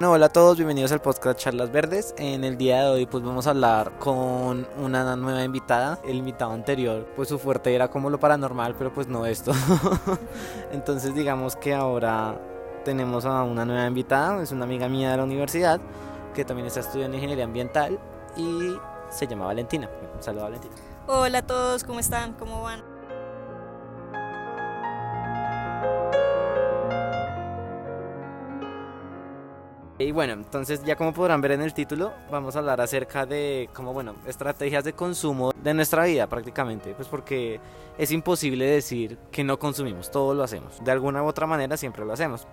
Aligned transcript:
Hola 0.00 0.26
a 0.26 0.28
todos, 0.28 0.56
bienvenidos 0.56 0.92
al 0.92 1.00
podcast 1.00 1.40
Charlas 1.40 1.72
Verdes. 1.72 2.14
En 2.18 2.44
el 2.44 2.56
día 2.56 2.84
de 2.84 2.88
hoy 2.88 3.06
pues 3.06 3.24
vamos 3.24 3.48
a 3.48 3.50
hablar 3.50 3.98
con 3.98 4.64
una 4.80 5.16
nueva 5.16 5.42
invitada. 5.42 5.98
El 6.04 6.18
invitado 6.18 6.52
anterior 6.52 7.04
pues 7.16 7.28
su 7.28 7.36
fuerte 7.36 7.74
era 7.74 7.88
como 7.88 8.08
lo 8.08 8.20
paranormal, 8.20 8.76
pero 8.76 8.94
pues 8.94 9.08
no 9.08 9.26
esto. 9.26 9.50
Entonces 10.72 11.16
digamos 11.16 11.56
que 11.56 11.74
ahora 11.74 12.40
tenemos 12.84 13.24
a 13.24 13.42
una 13.42 13.64
nueva 13.64 13.88
invitada, 13.88 14.40
es 14.40 14.52
una 14.52 14.66
amiga 14.66 14.88
mía 14.88 15.10
de 15.10 15.16
la 15.16 15.24
universidad 15.24 15.80
que 16.32 16.44
también 16.44 16.68
está 16.68 16.78
estudiando 16.78 17.16
ingeniería 17.16 17.44
ambiental 17.44 17.98
y 18.36 18.76
se 19.10 19.26
llama 19.26 19.46
Valentina. 19.46 19.90
Un 20.14 20.22
saludo 20.22 20.44
Valentina. 20.44 20.74
Hola 21.08 21.38
a 21.38 21.42
todos, 21.42 21.82
¿cómo 21.82 21.98
están? 21.98 22.34
¿Cómo 22.34 22.62
van? 22.62 22.97
Y 30.00 30.12
bueno, 30.12 30.34
entonces 30.34 30.84
ya 30.84 30.94
como 30.94 31.12
podrán 31.12 31.40
ver 31.40 31.52
en 31.52 31.62
el 31.62 31.74
título, 31.74 32.12
vamos 32.30 32.54
a 32.54 32.60
hablar 32.60 32.80
acerca 32.80 33.26
de 33.26 33.68
como 33.74 33.92
bueno, 33.92 34.14
estrategias 34.26 34.84
de 34.84 34.92
consumo 34.92 35.50
de 35.60 35.74
nuestra 35.74 36.04
vida 36.04 36.28
prácticamente, 36.28 36.94
pues 36.94 37.08
porque 37.08 37.58
es 37.98 38.12
imposible 38.12 38.64
decir 38.64 39.18
que 39.32 39.42
no 39.42 39.58
consumimos, 39.58 40.12
todo 40.12 40.34
lo 40.34 40.44
hacemos, 40.44 40.82
de 40.84 40.92
alguna 40.92 41.24
u 41.24 41.26
otra 41.26 41.48
manera 41.48 41.76
siempre 41.76 42.04
lo 42.04 42.12
hacemos. 42.12 42.46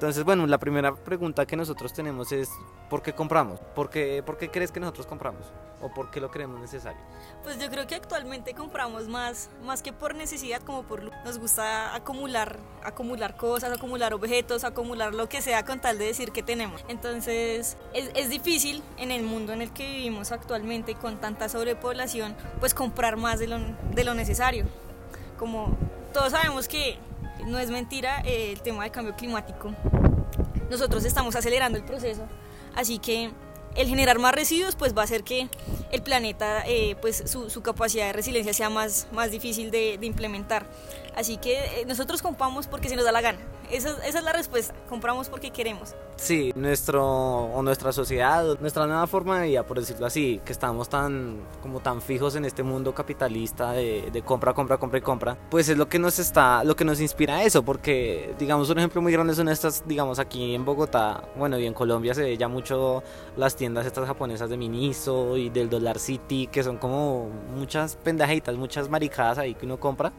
Entonces, 0.00 0.24
bueno, 0.24 0.46
la 0.46 0.56
primera 0.56 0.94
pregunta 0.94 1.44
que 1.44 1.56
nosotros 1.56 1.92
tenemos 1.92 2.32
es 2.32 2.48
¿por 2.88 3.02
qué 3.02 3.12
compramos? 3.12 3.60
¿Por 3.74 3.90
qué, 3.90 4.22
¿Por 4.24 4.38
qué 4.38 4.50
crees 4.50 4.72
que 4.72 4.80
nosotros 4.80 5.06
compramos? 5.06 5.42
¿O 5.82 5.92
por 5.92 6.10
qué 6.10 6.22
lo 6.22 6.30
creemos 6.30 6.58
necesario? 6.58 6.98
Pues 7.42 7.58
yo 7.58 7.68
creo 7.68 7.86
que 7.86 7.96
actualmente 7.96 8.54
compramos 8.54 9.08
más, 9.08 9.50
más 9.62 9.82
que 9.82 9.92
por 9.92 10.14
necesidad, 10.14 10.62
como 10.62 10.84
por 10.84 11.02
nos 11.02 11.38
gusta 11.38 11.94
acumular, 11.94 12.56
acumular 12.82 13.36
cosas, 13.36 13.76
acumular 13.76 14.14
objetos, 14.14 14.64
acumular 14.64 15.14
lo 15.14 15.28
que 15.28 15.42
sea 15.42 15.66
con 15.66 15.80
tal 15.80 15.98
de 15.98 16.06
decir 16.06 16.32
que 16.32 16.42
tenemos. 16.42 16.82
Entonces 16.88 17.76
es, 17.92 18.10
es 18.14 18.30
difícil 18.30 18.82
en 18.96 19.10
el 19.10 19.22
mundo 19.22 19.52
en 19.52 19.60
el 19.60 19.70
que 19.70 19.86
vivimos 19.86 20.32
actualmente 20.32 20.94
con 20.94 21.18
tanta 21.18 21.50
sobrepoblación, 21.50 22.34
pues 22.58 22.72
comprar 22.72 23.18
más 23.18 23.38
de 23.38 23.48
lo, 23.48 23.58
de 23.94 24.04
lo 24.04 24.14
necesario. 24.14 24.64
Como 25.38 25.76
todos 26.14 26.32
sabemos 26.32 26.68
que 26.68 26.98
no 27.46 27.58
es 27.58 27.70
mentira 27.70 28.22
eh, 28.24 28.52
el 28.52 28.60
tema 28.60 28.84
del 28.84 28.92
cambio 28.92 29.14
climático. 29.16 29.72
Nosotros 30.70 31.04
estamos 31.04 31.34
acelerando 31.36 31.78
el 31.78 31.84
proceso, 31.84 32.26
así 32.74 32.98
que 32.98 33.30
el 33.74 33.88
generar 33.88 34.18
más 34.18 34.34
residuos 34.34 34.74
pues 34.74 34.96
va 34.96 35.02
a 35.02 35.04
hacer 35.04 35.22
que 35.22 35.48
el 35.92 36.02
planeta 36.02 36.64
eh, 36.66 36.96
pues 37.00 37.24
su, 37.26 37.62
capacidad 37.62 38.06
de 38.06 38.12
resiliencia 38.12 38.52
sea 38.52 38.70
más, 38.70 39.06
más 39.12 39.30
difícil 39.30 39.70
de, 39.70 39.98
implementar. 40.02 40.66
Así 41.14 41.36
que 41.36 41.58
eh, 41.58 41.84
nosotros 41.86 42.22
compramos 42.22 42.66
porque 42.66 42.88
se 42.88 42.96
nos 42.96 43.04
da 43.04 43.12
la 43.12 43.20
gana. 43.20 43.38
Esa, 43.70 43.90
esa, 44.04 44.18
es 44.18 44.24
la 44.24 44.32
respuesta, 44.32 44.74
compramos 44.88 45.28
porque 45.28 45.50
queremos. 45.50 45.94
Sí, 46.16 46.52
nuestro, 46.54 47.04
o 47.06 47.62
nuestra 47.62 47.92
sociedad, 47.92 48.58
nuestra 48.60 48.86
nueva 48.86 49.06
forma 49.06 49.40
de 49.40 49.48
vida, 49.48 49.64
por 49.64 49.78
decirlo 49.78 50.06
así, 50.06 50.40
que 50.44 50.52
estamos 50.52 50.88
tan, 50.88 51.40
como 51.62 51.80
tan 51.80 52.02
fijos 52.02 52.34
en 52.34 52.44
este 52.44 52.62
mundo 52.62 52.94
capitalista 52.94 53.72
de, 53.72 54.10
de, 54.12 54.22
compra, 54.22 54.52
compra, 54.52 54.76
compra 54.76 54.98
y 54.98 55.02
compra, 55.02 55.38
pues 55.50 55.68
es 55.68 55.78
lo 55.78 55.88
que 55.88 55.98
nos 55.98 56.18
está, 56.18 56.64
lo 56.64 56.74
que 56.76 56.84
nos 56.84 57.00
inspira 57.00 57.36
a 57.36 57.44
eso, 57.44 57.62
porque 57.62 58.34
digamos 58.38 58.68
un 58.70 58.78
ejemplo 58.78 59.00
muy 59.00 59.12
grande 59.12 59.34
son 59.34 59.48
estas, 59.48 59.86
digamos 59.86 60.18
aquí 60.18 60.54
en 60.54 60.64
Bogotá, 60.64 61.22
bueno 61.36 61.58
y 61.58 61.66
en 61.66 61.72
Colombia 61.72 62.12
se 62.12 62.22
ve 62.22 62.36
ya 62.36 62.48
mucho 62.48 63.02
las 63.36 63.56
tiendas 63.56 63.86
estas 63.86 64.06
japonesas 64.06 64.50
de 64.50 64.56
Miniso 64.56 65.36
y 65.36 65.48
del 65.48 65.70
Dollar 65.70 65.98
City, 65.98 66.48
que 66.48 66.62
son 66.62 66.76
como 66.76 67.28
muchas 67.54 67.96
pendejitas, 67.96 68.56
muchas 68.56 68.88
maricadas 68.88 69.38
ahí 69.38 69.54
que 69.54 69.64
uno 69.64 69.78
compra 69.78 70.12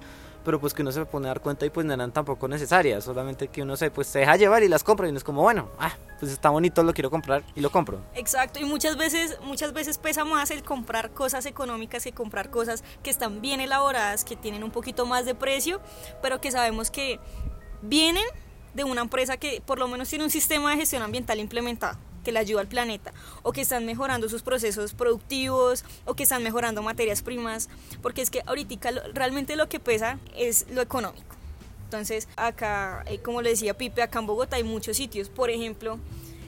pero 0.44 0.59
pues 0.59 0.74
que 0.74 0.81
uno 0.81 0.91
se 0.91 1.06
pone 1.06 1.28
a 1.28 1.29
dar 1.29 1.41
cuenta 1.41 1.66
y 1.66 1.69
pues 1.69 1.85
no 1.85 1.94
eran 1.94 2.12
tampoco 2.12 2.47
necesarias, 2.47 3.03
solamente 3.03 3.47
que 3.47 3.62
uno 3.62 3.75
se, 3.78 3.91
pues, 3.91 4.07
se 4.07 4.19
deja 4.19 4.35
llevar 4.38 4.63
y 4.63 4.68
las 4.68 4.84
compra 4.84 5.07
y 5.07 5.09
uno 5.09 5.18
es 5.18 5.24
como, 5.24 5.41
bueno, 5.41 5.69
ah, 5.79 5.94
pues 6.19 6.31
está 6.31 6.50
bonito, 6.50 6.84
lo 6.84 6.94
quiero 6.94 7.09
comprar 7.09 7.44
y 7.56 7.62
lo 7.62 7.72
compro. 7.72 8.00
Exacto, 8.16 8.59
y 8.59 8.66
muchas 8.66 8.97
veces, 8.97 9.38
muchas 9.44 9.74
veces 9.74 9.97
pesa 9.97 10.25
más 10.25 10.51
el 10.51 10.63
comprar 10.63 11.12
cosas 11.12 11.46
económicas 11.46 12.03
que 12.03 12.12
comprar 12.12 12.50
cosas 12.50 12.84
que 13.03 13.09
están 13.09 13.41
bien 13.41 13.62
elaboradas, 13.62 14.24
que 14.24 14.35
tienen 14.35 14.63
un 14.63 14.72
poquito 14.72 15.06
más 15.06 15.25
de 15.25 15.35
precio, 15.35 15.81
pero 16.22 16.41
que 16.41 16.51
sabemos 16.51 16.91
que 16.91 17.19
vienen 17.81 18.25
de 18.74 18.84
una 18.84 19.01
empresa 19.01 19.38
que 19.38 19.62
por 19.66 19.80
lo 19.80 19.88
menos 19.88 20.09
tiene 20.09 20.24
un 20.24 20.31
sistema 20.31 20.72
de 20.72 20.78
gestión 20.78 21.01
ambiental 21.03 21.40
implementado 21.40 21.97
que 22.23 22.31
le 22.31 22.39
ayuda 22.39 22.61
al 22.61 22.67
planeta, 22.67 23.13
o 23.43 23.51
que 23.51 23.61
están 23.61 23.85
mejorando 23.85 24.29
sus 24.29 24.41
procesos 24.41 24.93
productivos, 24.93 25.83
o 26.05 26.15
que 26.15 26.23
están 26.23 26.43
mejorando 26.43 26.81
materias 26.81 27.21
primas, 27.21 27.69
porque 28.01 28.21
es 28.21 28.29
que 28.29 28.43
ahorita 28.45 28.91
realmente 29.13 29.55
lo 29.55 29.67
que 29.69 29.79
pesa 29.79 30.19
es 30.35 30.65
lo 30.69 30.81
económico. 30.81 31.35
Entonces, 31.85 32.29
acá, 32.37 33.03
eh, 33.05 33.19
como 33.19 33.41
le 33.41 33.49
decía 33.49 33.77
Pipe, 33.77 34.01
acá 34.01 34.19
en 34.19 34.25
Bogotá 34.25 34.55
hay 34.55 34.63
muchos 34.63 34.95
sitios, 34.95 35.27
por 35.27 35.49
ejemplo, 35.49 35.99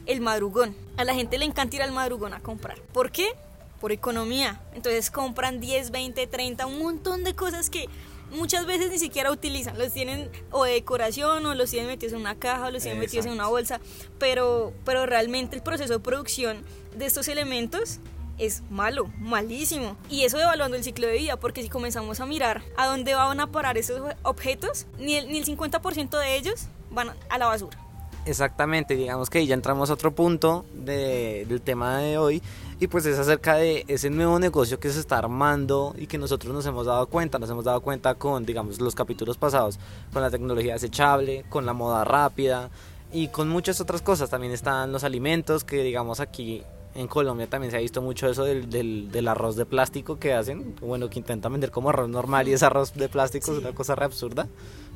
el 0.05 0.21
madrugón. 0.21 0.75
A 0.95 1.03
la 1.03 1.13
gente 1.13 1.37
le 1.37 1.45
encanta 1.45 1.75
ir 1.75 1.81
al 1.81 1.91
madrugón 1.91 2.33
a 2.33 2.39
comprar. 2.39 2.79
¿Por 2.93 3.11
qué? 3.11 3.33
Por 3.81 3.91
economía. 3.91 4.61
Entonces 4.73 5.11
compran 5.11 5.59
10, 5.59 5.91
20, 5.91 6.27
30, 6.27 6.65
un 6.65 6.79
montón 6.79 7.25
de 7.25 7.33
cosas 7.33 7.69
que 7.69 7.89
muchas 8.33 8.65
veces 8.65 8.91
ni 8.91 8.99
siquiera 8.99 9.31
utilizan, 9.31 9.77
los 9.77 9.93
tienen 9.93 10.29
o 10.51 10.63
de 10.65 10.73
decoración 10.73 11.45
o 11.45 11.55
los 11.55 11.69
tienen 11.69 11.87
metidos 11.87 12.13
en 12.13 12.19
una 12.19 12.35
caja 12.35 12.67
o 12.67 12.71
los 12.71 12.83
tienen 12.83 13.01
Exacto. 13.01 13.17
metidos 13.17 13.25
en 13.27 13.31
una 13.33 13.47
bolsa, 13.47 13.79
pero, 14.19 14.73
pero 14.85 15.05
realmente 15.05 15.55
el 15.55 15.63
proceso 15.63 15.93
de 15.93 15.99
producción 15.99 16.63
de 16.95 17.05
estos 17.05 17.27
elementos 17.27 17.99
es 18.37 18.63
malo, 18.69 19.07
malísimo. 19.19 19.95
Y 20.09 20.23
eso 20.23 20.39
evaluando 20.39 20.75
el 20.75 20.83
ciclo 20.83 21.07
de 21.07 21.13
vida, 21.13 21.37
porque 21.37 21.61
si 21.61 21.69
comenzamos 21.69 22.19
a 22.19 22.25
mirar 22.25 22.63
a 22.77 22.87
dónde 22.87 23.13
van 23.13 23.39
a 23.39 23.47
parar 23.47 23.77
esos 23.77 24.01
objetos, 24.23 24.87
ni 24.99 25.15
el, 25.15 25.27
ni 25.29 25.37
el 25.37 25.45
50% 25.45 26.19
de 26.19 26.35
ellos 26.35 26.67
van 26.89 27.11
a 27.29 27.37
la 27.37 27.47
basura. 27.47 27.77
Exactamente, 28.25 28.95
digamos 28.95 29.29
que 29.29 29.45
ya 29.45 29.53
entramos 29.53 29.89
a 29.89 29.93
otro 29.93 30.15
punto 30.15 30.65
de, 30.73 31.45
del 31.47 31.61
tema 31.61 31.97
de 31.97 32.17
hoy 32.17 32.41
y 32.83 32.87
pues 32.87 33.05
es 33.05 33.17
acerca 33.17 33.55
de 33.55 33.85
ese 33.87 34.09
nuevo 34.09 34.39
negocio 34.39 34.77
que 34.77 34.89
se 34.89 34.99
está 34.99 35.17
armando 35.17 35.95
y 35.97 36.05
que 36.05 36.17
nosotros 36.17 36.53
nos 36.53 36.65
hemos 36.65 36.85
dado 36.85 37.07
cuenta, 37.07 37.39
nos 37.39 37.49
hemos 37.49 37.63
dado 37.63 37.79
cuenta 37.79 38.15
con 38.15 38.45
digamos 38.45 38.81
los 38.81 38.93
capítulos 38.93 39.37
pasados, 39.37 39.79
con 40.11 40.21
la 40.21 40.29
tecnología 40.29 40.73
desechable, 40.73 41.45
con 41.47 41.65
la 41.65 41.71
moda 41.71 42.03
rápida 42.03 42.69
y 43.13 43.29
con 43.29 43.47
muchas 43.47 43.79
otras 43.79 44.01
cosas, 44.01 44.29
también 44.29 44.51
están 44.51 44.91
los 44.91 45.05
alimentos 45.05 45.63
que 45.63 45.81
digamos 45.81 46.19
aquí 46.19 46.61
en 46.93 47.07
Colombia 47.07 47.47
también 47.47 47.71
se 47.71 47.77
ha 47.77 47.79
visto 47.79 48.01
mucho 48.01 48.27
eso 48.27 48.43
del, 48.43 48.69
del, 48.69 49.09
del, 49.09 49.27
arroz 49.29 49.55
de 49.55 49.65
plástico 49.65 50.19
que 50.19 50.33
hacen, 50.33 50.75
bueno, 50.81 51.09
que 51.09 51.19
intentan 51.19 51.53
vender 51.53 51.71
como 51.71 51.89
arroz 51.89 52.09
normal 52.09 52.49
y 52.49 52.53
ese 52.53 52.65
arroz 52.65 52.93
de 52.95 53.07
plástico 53.07 53.45
sí. 53.45 53.53
es 53.53 53.57
una 53.59 53.71
cosa 53.71 53.95
re 53.95 54.03
absurda, 54.03 54.49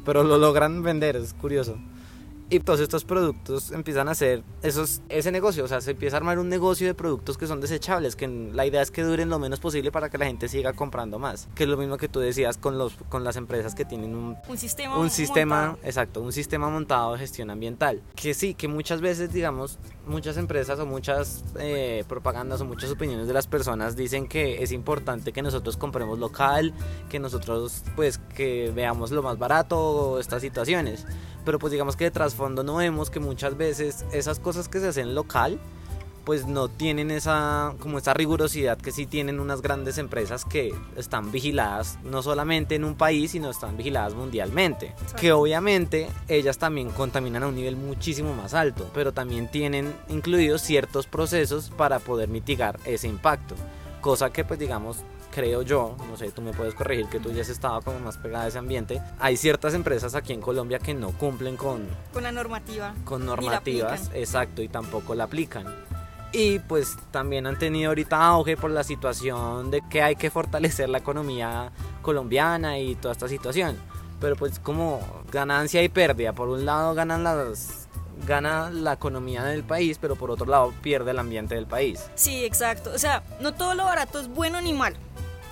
pero 0.06 0.25
lo 0.25 0.38
logran 0.38 0.84
vender, 0.84 1.16
es 1.16 1.34
curioso 1.34 1.78
y 2.50 2.59
todos 2.59 2.80
estos 2.80 3.03
productos 3.03 3.72
empiezan 3.72 4.08
a 4.08 4.12
hacer 4.12 4.44
esos, 4.62 5.02
ese 5.09 5.31
negocio, 5.31 5.66
o 5.66 5.68
sea, 5.68 5.81
se 5.81 5.91
empieza 5.91 6.16
a 6.16 6.19
armar 6.19 6.40
un 6.40 6.47
negocio 6.47 6.88
de 6.88 6.94
productos 6.94 7.38
que 7.38 7.47
son 7.47 7.59
desechables, 7.59 8.16
que 8.16 8.28
la 8.28 8.66
idea 8.66 8.81
es 8.81 8.91
que 8.91 9.03
duren 9.03 9.30
lo 9.30 9.40
menos 9.40 9.59
posible 9.59 9.91
para 9.91 10.09
que 10.09 10.18
la 10.18 10.25
gente 10.25 10.47
siga 10.47 10.74
comprando 10.74 11.19
más, 11.19 11.50
que 11.56 11.63
es 11.63 11.69
lo 11.69 11.78
mismo 11.78 11.97
que 11.97 12.07
tú 12.07 12.19
decías 12.19 12.57
con, 12.57 12.78
los, 12.78 12.94
con 13.09 13.24
las 13.24 13.36
empresas 13.36 13.75
que 13.75 13.86
tienen 13.86 14.16
un, 14.16 14.38
un 14.47 14.57
sistema, 14.57 14.97
un 14.97 15.09
sistema 15.09 15.68
montado. 15.68 15.88
exacto, 15.88 16.22
un 16.22 16.31
sistema 16.31 16.69
montado 16.69 17.13
de 17.13 17.19
gestión 17.19 17.50
ambiental, 17.50 18.02
que 18.16 18.34
sí, 18.34 18.53
que 18.53 18.68
muchas 18.68 19.02
veces, 19.02 19.34
digamos, 19.34 19.78
muchas 20.06 20.38
empresas 20.38 20.80
o 20.80 20.86
muchas 20.86 21.44
eh, 21.59 22.06
propagandas 22.07 22.62
o 22.62 22.66
muchas 22.66 22.91
opiniones 22.91 23.28
de 23.28 23.34
las 23.34 23.47
personas 23.47 23.96
dicen 23.96 24.27
que 24.27 24.63
es 24.63 24.71
importante 24.71 25.33
que 25.33 25.42
nosotros 25.42 25.75
compremos 25.75 26.19
local, 26.19 26.74
que 27.10 27.19
nosotros 27.19 27.83
pues 27.95 28.18
que 28.18 28.71
veamos 28.74 29.12
lo 29.12 29.21
más 29.21 29.38
barato, 29.38 30.19
estas 30.19 30.42
situaciones, 30.42 31.06
pero 31.47 31.59
pues 31.59 31.71
digamos 31.71 31.95
que 31.95 32.03
de 32.03 32.11
trasfondo 32.11 32.61
no 32.61 32.75
vemos 32.75 33.09
que 33.09 33.21
muchas 33.21 33.55
veces 33.55 34.03
esas 34.11 34.38
cosas 34.38 34.67
que 34.67 34.81
se 34.81 34.89
hacen 34.89 35.15
local 35.15 35.61
pues 36.25 36.45
no 36.45 36.67
tienen 36.67 37.09
esa 37.09 37.73
como 37.79 37.99
esa 37.99 38.13
rigurosidad 38.13 38.77
que 38.77 38.91
sí 38.91 39.05
tienen 39.05 39.39
unas 39.39 39.61
grandes 39.61 39.97
empresas 39.97 40.44
que 40.44 40.75
están 40.97 41.31
vigiladas 41.31 41.99
no 42.03 42.21
solamente 42.21 42.75
en 42.75 42.83
un 42.83 42.95
país 42.95 43.31
sino 43.31 43.49
están 43.49 43.77
vigiladas 43.77 44.13
mundialmente. 44.13 44.94
Que 45.17 45.31
obviamente 45.31 46.09
ellas 46.27 46.57
también 46.57 46.89
contaminan 46.89 47.44
a 47.44 47.47
un 47.47 47.55
nivel 47.55 47.77
muchísimo 47.77 48.35
más 48.35 48.53
alto 48.53 48.91
pero 48.94 49.13
también 49.13 49.49
tienen 49.49 49.95
incluidos 50.09 50.61
ciertos 50.61 51.07
procesos 51.07 51.69
para 51.77 51.99
poder 51.99 52.27
mitigar 52.27 52.77
ese 52.83 53.07
impacto. 53.07 53.55
Cosa 54.01 54.31
que 54.31 54.44
pues 54.44 54.59
digamos 54.59 54.97
creo 55.38 55.62
yo, 55.62 55.95
no 56.10 56.18
sé, 56.18 56.31
tú 56.31 56.42
me 56.42 56.51
puedes 56.51 56.74
corregir 56.74 57.06
que 57.10 57.19
tú 57.19 57.31
ya 57.31 57.44
has 57.44 57.50
estado 57.50 57.80
como 57.84 58.00
más 58.00 58.18
pegada 58.18 58.45
a 58.45 58.48
ese 58.48 58.57
ambiente, 58.57 59.00
hay 59.19 59.38
ciertas 59.38 59.75
empresas 59.75 60.16
aquí 60.16 60.34
en 60.34 60.42
Colombia 60.42 60.80
que 60.80 60.95
no 60.95 61.12
cumplen 61.12 61.57
con... 61.57 61.88
Con 62.12 62.24
la 62.24 62.31
normativa. 62.31 62.95
Con 63.06 63.24
normativas, 63.24 64.10
exacto, 64.16 64.63
y 64.63 64.68
tampoco 64.68 65.13
la 65.13 65.25
aplican. 65.25 65.68
Y 66.31 66.57
pues 66.57 66.98
también 67.12 67.45
han 67.45 67.60
tenido 67.60 67.89
ahorita 67.89 68.19
auge 68.19 68.57
por 68.57 68.72
la 68.72 68.84
situación 68.84 69.69
de 69.69 69.84
que 69.88 70.01
hay 70.01 70.16
que 70.16 70.31
fortalecer 70.31 70.89
la 70.89 70.98
economía 70.98 71.72
colombiana 72.01 72.80
y 72.80 72.95
toda 72.95 73.12
esta 73.12 73.28
situación. 73.28 73.78
Pero 74.19 74.36
pues 74.38 74.57
como 74.57 75.00
ganancia 75.31 75.83
y 75.83 75.90
pérdida, 75.90 76.33
por 76.33 76.50
un 76.50 76.66
lado 76.66 76.95
ganan 76.95 77.24
las 77.24 77.88
gana 78.25 78.72
la 78.72 78.94
economía 78.94 79.44
del 79.44 79.63
país, 79.63 80.00
pero 80.01 80.16
por 80.16 80.31
otro 80.31 80.48
lado 80.48 80.74
pierde 80.81 81.12
el 81.12 81.19
ambiente 81.19 81.54
del 81.54 81.68
país. 81.68 82.10
Sí, 82.16 82.44
exacto. 82.44 82.92
O 82.95 82.98
sea, 82.98 83.22
no 83.40 83.54
todo 83.54 83.75
lo 83.75 83.83
barato 83.86 84.19
es 84.19 84.28
bueno 84.28 84.60
ni 84.60 84.74
malo 84.74 84.98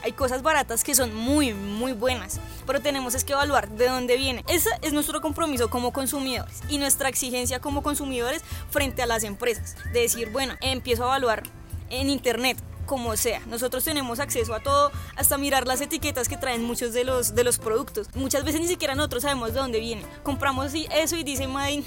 Hay 0.06 0.12
cosas 0.12 0.44
baratas 0.44 0.84
que 0.84 0.94
son 0.94 1.16
muy, 1.16 1.56
muy 1.56 1.94
buenas, 1.94 2.40
pero 2.68 2.80
tenemos 2.80 3.16
es 3.16 3.24
que 3.24 3.34
evaluar 3.34 3.72
de 3.72 3.88
dónde 3.88 4.18
viene. 4.18 4.46
Ese 4.48 4.70
es 4.84 4.94
nuestro 4.94 5.20
compromiso 5.20 5.72
como 5.72 5.92
consumidores 5.94 6.62
y 6.70 6.78
nuestra 6.78 7.10
exigencia 7.10 7.60
como 7.60 7.82
consumidores 7.82 8.44
frente 8.70 9.02
a 9.02 9.08
las 9.08 9.24
empresas. 9.24 9.76
De 9.94 10.02
decir, 10.02 10.30
bueno, 10.30 10.54
empiezo 10.62 11.06
a 11.06 11.08
evaluar 11.08 11.42
en 11.90 12.12
internet 12.12 12.56
como 12.86 13.16
sea. 13.18 13.42
Nosotros 13.48 13.84
tenemos 13.84 14.20
acceso 14.20 14.54
a 14.54 14.60
todo, 14.60 14.92
hasta 15.16 15.38
mirar 15.38 15.68
las 15.68 15.82
etiquetas 15.82 16.28
que 16.28 16.38
traen 16.38 16.64
muchos 16.64 16.94
de 16.94 17.04
los, 17.04 17.36
de 17.36 17.44
los 17.44 17.58
productos. 17.58 18.08
Muchas 18.16 18.44
veces 18.44 18.62
ni 18.62 18.68
siquiera 18.68 18.96
nosotros 18.96 19.24
sabemos 19.24 19.54
de 19.54 19.60
dónde 19.60 19.80
viene. 19.80 20.04
Compramos 20.24 20.74
eso 20.74 21.16
y 21.16 21.24
dice 21.24 21.48
Made 21.48 21.84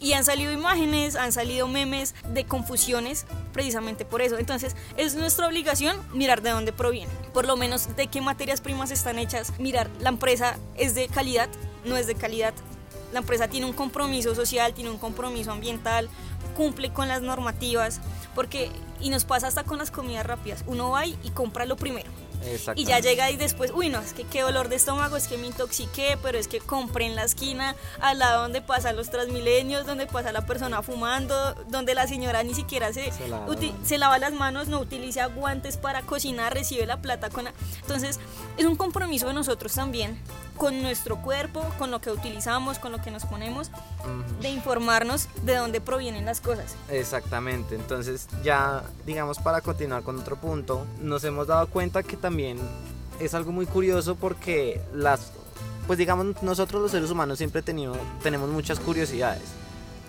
y 0.00 0.12
han 0.12 0.24
salido 0.24 0.52
imágenes, 0.52 1.16
han 1.16 1.32
salido 1.32 1.68
memes 1.68 2.14
de 2.28 2.44
confusiones 2.44 3.26
precisamente 3.52 4.04
por 4.04 4.22
eso. 4.22 4.38
Entonces 4.38 4.76
es 4.96 5.14
nuestra 5.14 5.46
obligación 5.46 5.96
mirar 6.12 6.42
de 6.42 6.50
dónde 6.50 6.72
proviene. 6.72 7.12
Por 7.32 7.46
lo 7.46 7.56
menos 7.56 7.96
de 7.96 8.06
qué 8.06 8.20
materias 8.20 8.60
primas 8.60 8.90
están 8.90 9.18
hechas. 9.18 9.58
Mirar, 9.58 9.88
la 10.00 10.10
empresa 10.10 10.58
es 10.76 10.94
de 10.94 11.08
calidad, 11.08 11.48
no 11.84 11.96
es 11.96 12.06
de 12.06 12.14
calidad. 12.14 12.54
La 13.12 13.18
empresa 13.18 13.46
tiene 13.48 13.66
un 13.66 13.74
compromiso 13.74 14.34
social, 14.34 14.72
tiene 14.72 14.90
un 14.90 14.96
compromiso 14.96 15.52
ambiental, 15.52 16.08
cumple 16.56 16.92
con 16.92 17.08
las 17.08 17.22
normativas, 17.22 18.00
porque, 18.34 18.70
y 19.00 19.10
nos 19.10 19.24
pasa 19.24 19.48
hasta 19.48 19.64
con 19.64 19.78
las 19.78 19.90
comidas 19.90 20.26
rápidas, 20.26 20.64
uno 20.66 20.90
va 20.90 21.06
y 21.06 21.16
compra 21.34 21.66
lo 21.66 21.76
primero. 21.76 22.10
Y 22.74 22.84
ya 22.84 22.98
llega 22.98 23.30
y 23.30 23.36
después, 23.36 23.70
uy, 23.74 23.88
no, 23.88 24.00
es 24.00 24.12
que 24.12 24.24
qué 24.24 24.42
dolor 24.42 24.68
de 24.68 24.76
estómago, 24.76 25.16
es 25.16 25.28
que 25.28 25.38
me 25.38 25.46
intoxiqué, 25.46 26.18
pero 26.22 26.38
es 26.38 26.48
que 26.48 26.60
compré 26.60 27.06
en 27.06 27.14
la 27.14 27.24
esquina, 27.24 27.76
al 28.00 28.18
lado 28.18 28.42
donde 28.42 28.60
pasan 28.60 28.96
los 28.96 29.10
transmilenios, 29.10 29.86
donde 29.86 30.06
pasa 30.06 30.32
la 30.32 30.44
persona 30.44 30.82
fumando, 30.82 31.54
donde 31.68 31.94
la 31.94 32.06
señora 32.06 32.42
ni 32.42 32.54
siquiera 32.54 32.92
se, 32.92 33.12
se, 33.12 33.98
lava, 33.98 34.18
las 34.18 34.32
manos, 34.32 34.68
no 34.68 34.80
utiliza 34.80 35.26
guantes 35.26 35.76
para 35.76 36.02
cocinar, 36.02 36.54
recibe 36.54 36.86
la 36.86 37.00
plata 37.00 37.30
con... 37.30 37.46
Entonces, 37.80 38.18
es 38.56 38.64
un 38.64 38.76
compromiso 38.76 39.28
de 39.28 39.34
nosotros 39.34 39.72
también 39.72 40.18
con 40.62 40.80
nuestro 40.80 41.16
cuerpo, 41.16 41.66
con 41.76 41.90
lo 41.90 42.00
que 42.00 42.12
utilizamos, 42.12 42.78
con 42.78 42.92
lo 42.92 43.02
que 43.02 43.10
nos 43.10 43.26
ponemos, 43.26 43.72
de 44.40 44.48
informarnos 44.50 45.26
de 45.44 45.56
dónde 45.56 45.80
provienen 45.80 46.24
las 46.24 46.40
cosas. 46.40 46.76
Exactamente, 46.88 47.74
entonces 47.74 48.28
ya 48.44 48.84
digamos 49.04 49.40
para 49.40 49.60
continuar 49.60 50.04
con 50.04 50.20
otro 50.20 50.36
punto, 50.36 50.86
nos 51.00 51.24
hemos 51.24 51.48
dado 51.48 51.66
cuenta 51.66 52.04
que 52.04 52.16
también 52.16 52.58
es 53.18 53.34
algo 53.34 53.50
muy 53.50 53.66
curioso 53.66 54.14
porque 54.14 54.80
las, 54.94 55.32
pues 55.88 55.98
digamos 55.98 56.40
nosotros 56.44 56.80
los 56.80 56.92
seres 56.92 57.10
humanos 57.10 57.38
siempre 57.38 57.60
tenido, 57.62 57.96
tenemos 58.22 58.48
muchas 58.48 58.78
curiosidades. 58.78 59.42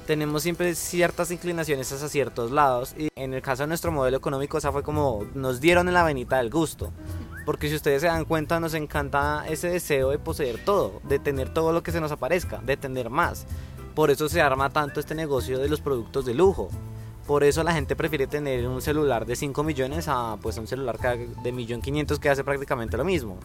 Tenemos 0.05 0.44
siempre 0.44 0.75
ciertas 0.75 1.31
inclinaciones 1.31 1.91
hacia 1.91 2.09
ciertos 2.09 2.51
lados 2.51 2.94
y 2.95 3.09
en 3.15 3.33
el 3.33 3.41
caso 3.41 3.63
de 3.63 3.67
nuestro 3.67 3.91
modelo 3.91 4.17
económico 4.17 4.57
esa 4.59 4.71
fue 4.71 4.83
como 4.83 5.25
nos 5.33 5.61
dieron 5.61 5.88
en 5.88 5.94
la 5.94 6.03
venita 6.03 6.38
del 6.38 6.50
gusto 6.51 6.91
porque 7.45 7.69
si 7.69 7.75
ustedes 7.75 8.01
se 8.01 8.07
dan 8.07 8.25
cuenta, 8.25 8.60
nos 8.60 8.74
encanta 8.74 9.45
ese 9.48 9.69
deseo 9.69 10.10
de 10.10 10.19
poseer 10.19 10.63
todo, 10.63 11.01
de 11.04 11.19
tener 11.19 11.54
todo 11.54 11.72
lo 11.72 11.84
que 11.84 11.92
se 11.92 12.01
nos 12.01 12.12
aparezca, 12.12 12.62
de 12.63 12.78
tener 12.78 13.10
más. 13.10 13.45
Por 13.95 14.12
eso 14.12 14.30
se 14.30 14.42
arma 14.42 14.69
tanto 14.69 15.00
este 15.00 15.16
negocio 15.16 15.60
de 15.60 15.69
los 15.69 15.81
productos 15.81 16.25
de 16.25 16.34
lujo. 16.34 16.69
Por 17.28 17.44
eso 17.44 17.63
la 17.63 17.74
gente 17.74 17.95
prefiere 17.95 18.28
tener 18.28 18.68
un 18.68 18.81
celular 18.81 19.25
de 19.25 19.36
5 19.36 19.63
millones 19.63 20.07
a 20.07 20.38
pues 20.42 20.57
un 20.57 20.68
celular 20.68 21.00
de 21.00 21.54
1.500.000 21.54 22.19
que 22.19 22.30
hace 22.30 22.44
prácticamente 22.44 22.98
lo 22.98 23.06
mismo. 23.06 23.38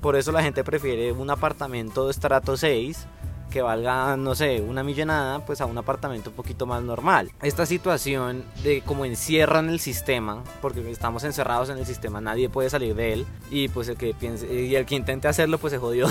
Por 0.00 0.16
eso 0.16 0.32
la 0.32 0.42
gente 0.42 0.64
prefiere 0.64 1.12
un 1.12 1.30
apartamento 1.30 2.06
de 2.06 2.12
estrato 2.12 2.56
6 2.56 3.06
que 3.50 3.62
valga, 3.62 4.16
no 4.16 4.34
sé, 4.34 4.62
una 4.62 4.82
millonada, 4.82 5.44
pues 5.44 5.60
a 5.60 5.66
un 5.66 5.76
apartamento 5.76 6.30
un 6.30 6.36
poquito 6.36 6.66
más 6.66 6.82
normal. 6.82 7.30
Esta 7.42 7.66
situación 7.66 8.44
de 8.62 8.82
como 8.82 9.04
encierran 9.04 9.68
el 9.68 9.80
sistema, 9.80 10.42
porque 10.62 10.88
estamos 10.90 11.24
encerrados 11.24 11.68
en 11.68 11.78
el 11.78 11.86
sistema, 11.86 12.20
nadie 12.20 12.48
puede 12.48 12.70
salir 12.70 12.94
de 12.94 13.12
él, 13.12 13.26
y 13.50 13.68
pues 13.68 13.88
el 13.88 13.96
que 13.96 14.14
piense, 14.14 14.52
y 14.52 14.74
el 14.74 14.86
que 14.86 14.94
intente 14.94 15.28
hacerlo, 15.28 15.58
pues 15.58 15.72
se 15.72 15.78
jodió 15.78 16.08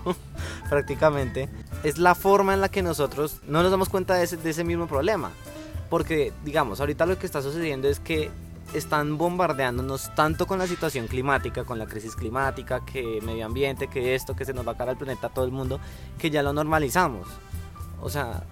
prácticamente. 0.68 1.48
Es 1.84 1.98
la 1.98 2.14
forma 2.14 2.54
en 2.54 2.60
la 2.60 2.68
que 2.68 2.82
nosotros 2.82 3.40
no 3.46 3.62
nos 3.62 3.70
damos 3.70 3.88
cuenta 3.88 4.14
de 4.14 4.24
ese, 4.24 4.36
de 4.36 4.50
ese 4.50 4.64
mismo 4.64 4.86
problema. 4.86 5.30
Porque, 5.90 6.32
digamos, 6.42 6.80
ahorita 6.80 7.04
lo 7.04 7.18
que 7.18 7.26
está 7.26 7.42
sucediendo 7.42 7.86
es 7.86 8.00
que 8.00 8.30
están 8.74 9.18
bombardeándonos 9.18 10.14
tanto 10.14 10.46
con 10.46 10.58
la 10.58 10.66
situación 10.66 11.06
climática, 11.06 11.64
con 11.64 11.78
la 11.78 11.86
crisis 11.86 12.14
climática, 12.16 12.84
que 12.84 13.20
medio 13.22 13.46
ambiente, 13.46 13.88
que 13.88 14.14
esto, 14.14 14.34
que 14.34 14.44
se 14.44 14.52
nos 14.52 14.66
va 14.66 14.72
a 14.72 14.76
caer 14.76 14.90
al 14.90 14.96
planeta 14.96 15.28
todo 15.28 15.44
el 15.44 15.52
mundo, 15.52 15.80
que 16.18 16.30
ya 16.30 16.42
lo 16.42 16.52
normalizamos. 16.52 17.28
O 18.00 18.10
sea, 18.10 18.44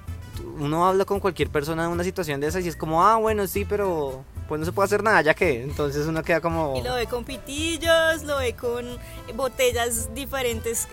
uno 0.59 0.87
habla 0.87 1.05
con 1.05 1.21
cualquier 1.21 1.51
persona 1.51 1.83
de 1.83 1.89
una 1.89 2.05
situación 2.05 2.41
de 2.41 2.49
esa 2.49 2.61
y 2.61 2.69
es 2.69 2.77
como, 2.77 3.05
ah, 3.05 3.17
bueno, 3.17 3.47
sí, 3.47 3.65
pero 3.65 4.25
pues 4.51 4.59
no 4.59 4.67
se 4.67 4.73
puede 4.73 4.87
hacer 4.87 5.05
nada, 5.05 5.23
ya 5.23 5.33
que 5.33 5.63
entonces 5.63 6.09
uno 6.09 6.25
queda 6.25 6.41
como... 6.41 6.77
Y 6.77 6.83
lo 6.83 6.97
ve 6.97 7.07
con 7.07 7.23
pitillos, 7.23 8.25
lo 8.25 8.39
ve 8.39 8.55
con 8.55 8.85
botellas 9.37 10.13
diferentes. 10.13 10.89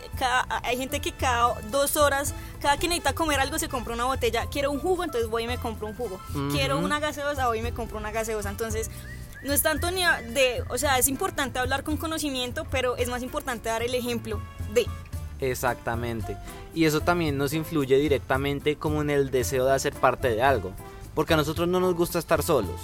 hay 0.62 0.78
gente 0.78 1.00
que 1.00 1.12
cada 1.12 1.60
dos 1.72 1.98
horas, 1.98 2.36
cada 2.62 2.78
que 2.78 2.88
necesita 2.88 3.14
comer 3.14 3.40
algo 3.40 3.58
se 3.58 3.68
compra 3.68 3.96
una 3.96 4.06
botella. 4.06 4.46
Quiero 4.52 4.70
un 4.70 4.80
jugo, 4.80 5.04
entonces 5.04 5.28
voy 5.28 5.46
y 5.46 5.48
me 5.48 5.58
compro 5.58 5.88
un 5.88 5.96
jugo. 5.96 6.20
Quiero 6.52 6.78
una 6.78 7.00
gaseosa, 7.00 7.48
voy 7.48 7.58
y 7.58 7.62
me 7.64 7.74
compro 7.74 7.98
una 7.98 8.12
gaseosa. 8.12 8.52
Entonces 8.52 8.92
no 9.42 9.54
es 9.54 9.64
tanto 9.64 9.90
ni 9.90 10.04
de, 10.04 10.64
o 10.70 10.78
sea, 10.78 11.00
es 11.00 11.08
importante 11.08 11.58
hablar 11.58 11.84
con 11.84 11.98
conocimiento, 11.98 12.64
pero 12.70 12.96
es 12.96 13.10
más 13.10 13.24
importante 13.24 13.70
dar 13.70 13.82
el 13.82 13.96
ejemplo 13.96 14.40
de. 14.76 14.86
Exactamente. 15.40 16.38
Y 16.76 16.86
eso 16.86 17.02
también 17.02 17.40
nos 17.40 17.54
influye 17.54 17.98
directamente 17.98 18.76
como 18.76 19.02
en 19.02 19.10
el 19.10 19.32
deseo 19.32 19.66
de 19.66 19.74
hacer 19.74 19.94
parte 19.94 20.30
de 20.30 20.44
algo. 20.44 20.74
Porque 21.16 21.34
a 21.34 21.38
nosotros 21.38 21.68
no 21.68 21.80
nos 21.80 21.96
gusta 21.96 22.20
estar 22.20 22.44
solos 22.44 22.80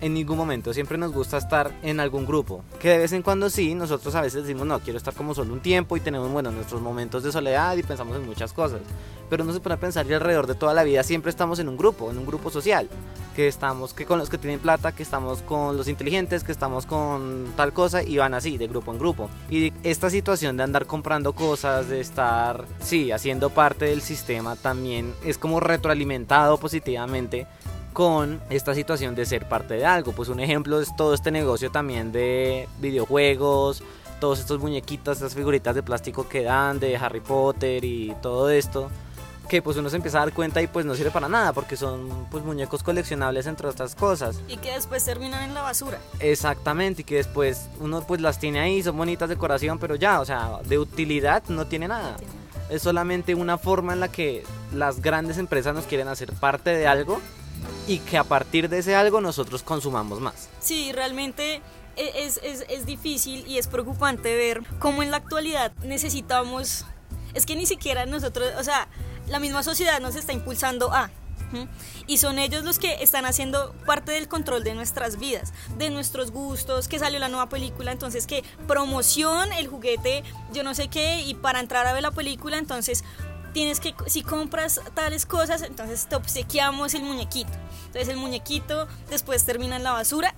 en 0.00 0.14
ningún 0.14 0.36
momento. 0.36 0.72
Siempre 0.72 0.98
nos 0.98 1.12
gusta 1.12 1.36
estar 1.36 1.72
en 1.82 2.00
algún 2.00 2.26
grupo. 2.26 2.64
Que 2.80 2.90
de 2.90 2.98
vez 2.98 3.12
en 3.12 3.22
cuando 3.22 3.50
sí, 3.50 3.74
nosotros 3.74 4.14
a 4.14 4.20
veces 4.20 4.42
decimos, 4.42 4.66
no, 4.66 4.80
quiero 4.80 4.96
estar 4.96 5.14
como 5.14 5.34
solo 5.34 5.52
un 5.52 5.60
tiempo 5.60 5.96
y 5.96 6.00
tenemos, 6.00 6.30
bueno, 6.30 6.50
nuestros 6.50 6.80
momentos 6.80 7.22
de 7.22 7.32
soledad 7.32 7.76
y 7.76 7.82
pensamos 7.82 8.16
en 8.16 8.26
muchas 8.26 8.52
cosas. 8.52 8.80
Pero 9.28 9.44
no 9.44 9.52
se 9.52 9.60
puede 9.60 9.76
pensar 9.76 10.06
que 10.06 10.14
alrededor 10.14 10.46
de 10.46 10.54
toda 10.54 10.74
la 10.74 10.82
vida 10.82 11.02
siempre 11.02 11.30
estamos 11.30 11.58
en 11.58 11.68
un 11.68 11.76
grupo, 11.76 12.10
en 12.10 12.18
un 12.18 12.26
grupo 12.26 12.50
social. 12.50 12.88
Que 13.36 13.46
estamos 13.46 13.94
que 13.94 14.04
con 14.04 14.18
los 14.18 14.28
que 14.28 14.38
tienen 14.38 14.58
plata, 14.58 14.92
que 14.92 15.04
estamos 15.04 15.42
con 15.42 15.76
los 15.76 15.86
inteligentes, 15.86 16.42
que 16.42 16.50
estamos 16.50 16.84
con 16.84 17.52
tal 17.56 17.72
cosa 17.72 18.02
y 18.02 18.18
van 18.18 18.34
así, 18.34 18.58
de 18.58 18.66
grupo 18.66 18.92
en 18.92 18.98
grupo. 18.98 19.30
Y 19.48 19.72
esta 19.84 20.10
situación 20.10 20.56
de 20.56 20.64
andar 20.64 20.86
comprando 20.86 21.32
cosas, 21.32 21.88
de 21.88 22.00
estar, 22.00 22.64
sí, 22.80 23.12
haciendo 23.12 23.50
parte 23.50 23.84
del 23.84 24.02
sistema 24.02 24.56
también 24.56 25.14
es 25.24 25.38
como 25.38 25.60
retroalimentado 25.60 26.58
positivamente 26.58 27.46
con 27.92 28.40
esta 28.50 28.74
situación 28.74 29.14
de 29.14 29.26
ser 29.26 29.48
parte 29.48 29.74
de 29.74 29.86
algo. 29.86 30.12
Pues 30.12 30.28
un 30.28 30.40
ejemplo 30.40 30.80
es 30.80 30.94
todo 30.96 31.14
este 31.14 31.30
negocio 31.30 31.70
también 31.70 32.12
de 32.12 32.68
videojuegos, 32.80 33.82
todos 34.20 34.40
estos 34.40 34.60
muñequitos, 34.60 35.18
estas 35.18 35.34
figuritas 35.34 35.74
de 35.74 35.82
plástico 35.82 36.28
que 36.28 36.42
dan 36.42 36.78
de 36.78 36.96
Harry 36.96 37.20
Potter 37.20 37.84
y 37.84 38.14
todo 38.20 38.50
esto 38.50 38.90
que 39.50 39.62
pues 39.62 39.76
uno 39.76 39.90
se 39.90 39.96
empieza 39.96 40.18
a 40.18 40.20
dar 40.26 40.32
cuenta 40.32 40.62
y 40.62 40.68
pues 40.68 40.86
no 40.86 40.94
sirve 40.94 41.10
para 41.10 41.28
nada 41.28 41.52
porque 41.52 41.76
son 41.76 42.28
pues 42.30 42.44
muñecos 42.44 42.84
coleccionables 42.84 43.48
entre 43.48 43.66
otras 43.66 43.96
cosas. 43.96 44.40
Y 44.46 44.56
que 44.58 44.72
después 44.72 45.04
terminan 45.04 45.42
en 45.42 45.54
la 45.54 45.62
basura. 45.62 45.98
Exactamente, 46.20 47.02
y 47.02 47.04
que 47.04 47.16
después 47.16 47.68
uno 47.80 48.00
pues 48.06 48.20
las 48.20 48.38
tiene 48.38 48.60
ahí, 48.60 48.80
son 48.80 48.96
bonitas 48.96 49.28
decoración, 49.28 49.80
pero 49.80 49.96
ya, 49.96 50.20
o 50.20 50.24
sea, 50.24 50.60
de 50.64 50.78
utilidad 50.78 51.42
no 51.48 51.66
tiene 51.66 51.88
nada. 51.88 52.16
Es 52.70 52.82
solamente 52.82 53.34
una 53.34 53.58
forma 53.58 53.92
en 53.92 53.98
la 53.98 54.06
que 54.06 54.44
las 54.72 55.02
grandes 55.02 55.36
empresas 55.36 55.74
nos 55.74 55.84
quieren 55.84 56.06
hacer 56.06 56.32
parte 56.32 56.70
de 56.70 56.86
algo 56.86 57.20
y 57.86 57.98
que 57.98 58.18
a 58.18 58.24
partir 58.24 58.68
de 58.68 58.78
ese 58.78 58.94
algo 58.94 59.20
nosotros 59.20 59.62
consumamos 59.62 60.20
más. 60.20 60.48
Sí, 60.60 60.92
realmente 60.92 61.62
e, 61.96 62.26
es, 62.26 62.40
es, 62.42 62.64
es, 62.68 62.86
difícil 62.86 63.46
y 63.46 63.58
es 63.58 63.66
preocupante 63.66 64.34
ver 64.34 64.62
cómo 64.78 65.02
en 65.02 65.10
la 65.10 65.18
actualidad 65.18 65.72
necesitamos, 65.82 66.86
es 67.34 67.46
que 67.46 67.56
ni 67.56 67.66
siquiera 67.66 68.06
nosotros, 68.06 68.52
o 68.58 68.64
sea, 68.64 68.88
la 69.28 69.38
misma 69.38 69.62
sociedad 69.62 70.00
nos 70.00 70.16
está 70.16 70.32
impulsando 70.32 70.92
a... 70.92 71.10
Y 72.06 72.18
son 72.18 72.38
ellos 72.38 72.62
los 72.62 72.78
que 72.78 73.02
están 73.02 73.26
haciendo 73.26 73.74
parte 73.84 74.12
del 74.12 74.28
control 74.28 74.62
de 74.62 74.74
nuestras 74.74 75.18
vidas, 75.18 75.52
de 75.78 75.90
nuestros 75.90 76.30
gustos, 76.30 76.86
que 76.86 77.00
salió 77.00 77.18
la 77.18 77.28
nueva 77.28 77.48
película, 77.48 77.90
entonces 77.90 78.28
que 78.28 78.44
promoción, 78.68 79.52
el 79.54 79.66
juguete, 79.66 80.22
yo 80.52 80.62
no 80.62 80.74
sé 80.74 80.86
qué, 80.86 81.22
y 81.22 81.34
para 81.34 81.58
entrar 81.58 81.88
a 81.88 81.92
ver 81.92 82.02
la 82.02 82.12
película, 82.12 82.56
entonces 82.56 83.02
tienes 83.52 83.80
que, 83.80 83.94
si 84.06 84.22
compras 84.22 84.80
tales 84.94 85.26
cosas, 85.26 85.62
entonces 85.62 86.06
te 86.06 86.16
obsequiamos 86.16 86.94
el 86.94 87.02
muñequito. 87.02 87.52
Entonces 87.86 88.08
el 88.08 88.16
muñequito 88.16 88.88
después 89.08 89.44
termina 89.44 89.76
en 89.76 89.84
la 89.84 89.92
basura, 89.92 90.34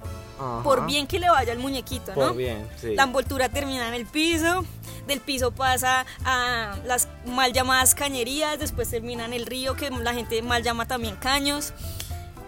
por 0.64 0.86
bien 0.86 1.06
que 1.06 1.20
le 1.20 1.30
vaya 1.30 1.52
el 1.52 1.58
muñequito, 1.58 2.12
¿no? 2.16 2.28
Por 2.28 2.36
bien, 2.36 2.68
sí. 2.80 2.94
La 2.94 3.04
envoltura 3.04 3.48
termina 3.48 3.86
en 3.88 3.94
el 3.94 4.06
piso, 4.06 4.64
del 5.06 5.20
piso 5.20 5.52
pasa 5.52 6.04
a 6.24 6.76
las 6.84 7.08
mal 7.26 7.52
llamadas 7.52 7.94
cañerías, 7.94 8.58
después 8.58 8.88
termina 8.88 9.24
en 9.24 9.34
el 9.34 9.46
río 9.46 9.74
que 9.76 9.90
la 9.90 10.14
gente 10.14 10.42
mal 10.42 10.62
llama 10.62 10.86
también 10.86 11.16
caños 11.16 11.72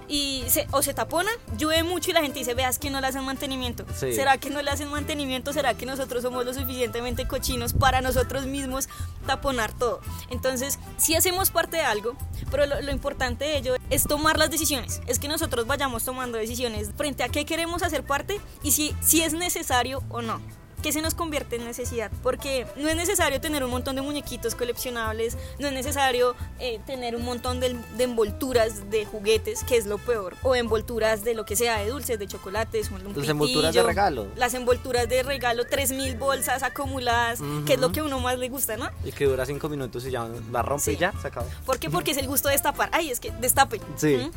y 0.08 0.44
se, 0.49 0.66
o 0.70 0.82
se 0.82 0.94
tapona, 0.94 1.30
llueve 1.56 1.82
mucho 1.82 2.11
y 2.11 2.14
la 2.14 2.20
gente 2.20 2.38
dice, 2.38 2.54
veas 2.54 2.78
que 2.78 2.90
no 2.90 3.00
le 3.00 3.06
hacen 3.06 3.25
mantenimiento. 3.25 3.84
¿Será 3.94 4.38
que 4.38 4.50
no 4.50 4.62
le 4.62 4.70
hacen 4.70 4.90
mantenimiento? 4.90 5.52
¿Será 5.52 5.75
que 5.75 5.87
nosotros 5.87 6.23
somos 6.23 6.44
lo 6.44 6.54
suficientemente 6.54 7.26
cochinos 7.26 7.73
para 7.73 8.00
nosotros 8.00 8.46
mismos 8.46 8.88
taponar 9.26 9.73
todo? 9.73 10.00
Entonces, 10.30 10.78
sí 10.96 11.14
hacemos 11.14 11.50
parte 11.50 11.76
de 11.76 11.84
algo, 11.84 12.16
pero 12.50 12.66
lo, 12.66 12.80
lo 12.80 12.90
importante 12.90 13.44
de 13.44 13.56
ello 13.58 13.75
es 13.90 14.04
tomar 14.04 14.38
las 14.38 14.50
decisiones. 14.50 15.00
Es 15.06 15.18
que 15.18 15.28
nosotros 15.28 15.66
vayamos 15.66 16.04
tomando 16.04 16.38
decisiones 16.38 16.90
frente 16.96 17.23
a 17.23 17.28
qué 17.28 17.44
queremos 17.44 17.82
hacer 17.82 18.04
parte 18.04 18.40
y 18.62 18.73
si, 18.73 18.94
si 19.00 19.23
es 19.23 19.32
necesario 19.32 20.02
o 20.08 20.23
no. 20.23 20.40
¿Qué 20.85 20.93
se 20.93 21.00
nos 21.00 21.14
convierte 21.14 21.57
en 21.57 21.64
necesidad? 21.64 22.12
Porque 22.23 22.67
no 22.76 22.91
es 22.91 22.95
necesario 22.95 23.41
tener 23.41 23.64
un 23.64 23.71
montón 23.71 23.97
de 23.97 24.03
muñequitos 24.03 24.55
coleccionables, 24.55 25.38
no 25.59 25.69
es 25.69 25.73
necesario 25.73 26.37
eh, 26.59 26.79
tener 26.85 27.17
un 27.17 27.23
montón 27.23 27.59
de, 27.59 27.75
de, 27.97 28.05
envolturas 28.05 28.91
de 28.91 29.07
juguetes, 29.07 29.64
que 29.64 29.79
es 29.79 29.87
lo 29.87 29.97
peor, 29.97 30.37
o 30.43 30.55
envolturas 30.55 31.25
de 31.25 31.33
lo 31.33 31.47
que 31.47 31.57
sea, 31.57 31.79
de 31.79 31.88
dulces, 31.88 32.19
de 32.19 32.26
chocolates, 32.26 32.91
un, 32.91 33.03
Las 33.17 33.31
envolturas 33.31 33.75
de 33.75 33.83
regalo. 33.83 34.26
Las 34.37 34.53
envolturas 34.53 35.09
de 35.09 35.23
regalo, 35.23 35.64
3.000 35.64 36.19
bolsas 36.19 36.62
acumuladas, 36.62 37.41
que 37.64 37.75
es 37.75 37.81
lo 37.81 37.91
que 37.91 38.00
a 38.00 38.05
uno 38.05 38.21
más 38.21 38.38
le 38.38 38.50
gusta, 38.50 38.76
¿no? 38.76 38.91
Y 39.07 39.12
que 39.12 39.25
dura 39.25 39.47
5 39.47 39.67
minutos 39.71 40.05
y 40.05 40.11
ya 40.11 40.29
la 40.53 40.61
rompe 40.61 40.93
y 40.93 40.97
ya, 40.99 41.14
se 41.19 41.29
acaba. 41.29 41.47
¿Por 41.64 41.79
qué? 41.79 41.88
Porque 41.88 42.11
es 42.11 42.19
el 42.19 42.26
gusto 42.26 42.49
de 42.49 42.57
destapar. 42.57 42.91
Ay, 42.93 43.11
es 43.11 43.21
que 43.21 43.31
destapen. 43.41 43.81
Sí. 43.97 44.31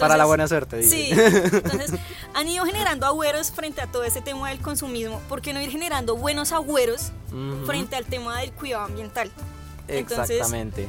Para 0.00 0.16
la 0.16 0.24
buena 0.24 0.48
suerte. 0.48 0.78
Dice. 0.78 0.90
Sí, 0.90 1.10
entonces 1.12 1.92
han 2.34 2.48
ido 2.48 2.64
generando 2.64 3.06
agüeros 3.06 3.50
frente 3.50 3.80
a 3.80 3.86
todo 3.86 4.04
este 4.04 4.20
tema 4.20 4.48
del 4.48 4.60
consumismo. 4.60 5.20
¿Por 5.28 5.42
qué 5.42 5.52
no 5.52 5.60
ir 5.60 5.70
generando 5.70 5.89
buenos 6.16 6.52
agüeros 6.52 7.12
frente 7.66 7.96
al 7.96 8.06
tema 8.06 8.40
del 8.40 8.52
cuidado 8.52 8.84
ambiental? 8.84 9.30
Exactamente. 9.88 10.88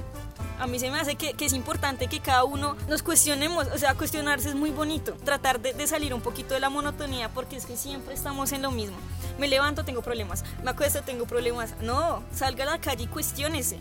a 0.59 0.67
mí 0.67 0.77
se 0.77 0.91
me 0.91 0.99
hace 0.99 1.15
que, 1.15 1.33
que, 1.33 1.45
es 1.45 1.53
importante 1.53 2.07
que 2.07 2.19
cada 2.19 2.43
uno 2.43 2.77
nos 2.87 3.01
cuestionemos, 3.01 3.67
o 3.73 3.77
sea, 3.79 3.95
cuestionarse 3.95 4.49
es 4.49 4.55
muy 4.55 4.69
bonito, 4.69 5.13
tratar 5.25 5.59
de, 5.59 5.73
de, 5.73 5.87
salir 5.87 6.13
un 6.13 6.21
poquito 6.21 6.53
de 6.53 6.59
la 6.59 6.69
monotonía 6.69 7.29
porque 7.29 7.55
es 7.55 7.65
que 7.65 7.77
siempre 7.77 8.13
estamos 8.13 8.51
en 8.51 8.61
lo 8.61 8.69
mismo. 8.69 8.95
Me 9.39 9.47
levanto, 9.47 9.83
tengo 9.83 10.03
problemas, 10.03 10.43
me 10.63 10.69
acuesto, 10.69 11.01
tengo 11.01 11.25
problemas. 11.25 11.73
No, 11.81 12.23
salga 12.31 12.63
a 12.63 12.67
la 12.67 12.79
calle 12.79 13.05
y 13.05 13.07
cuestiónese. 13.07 13.79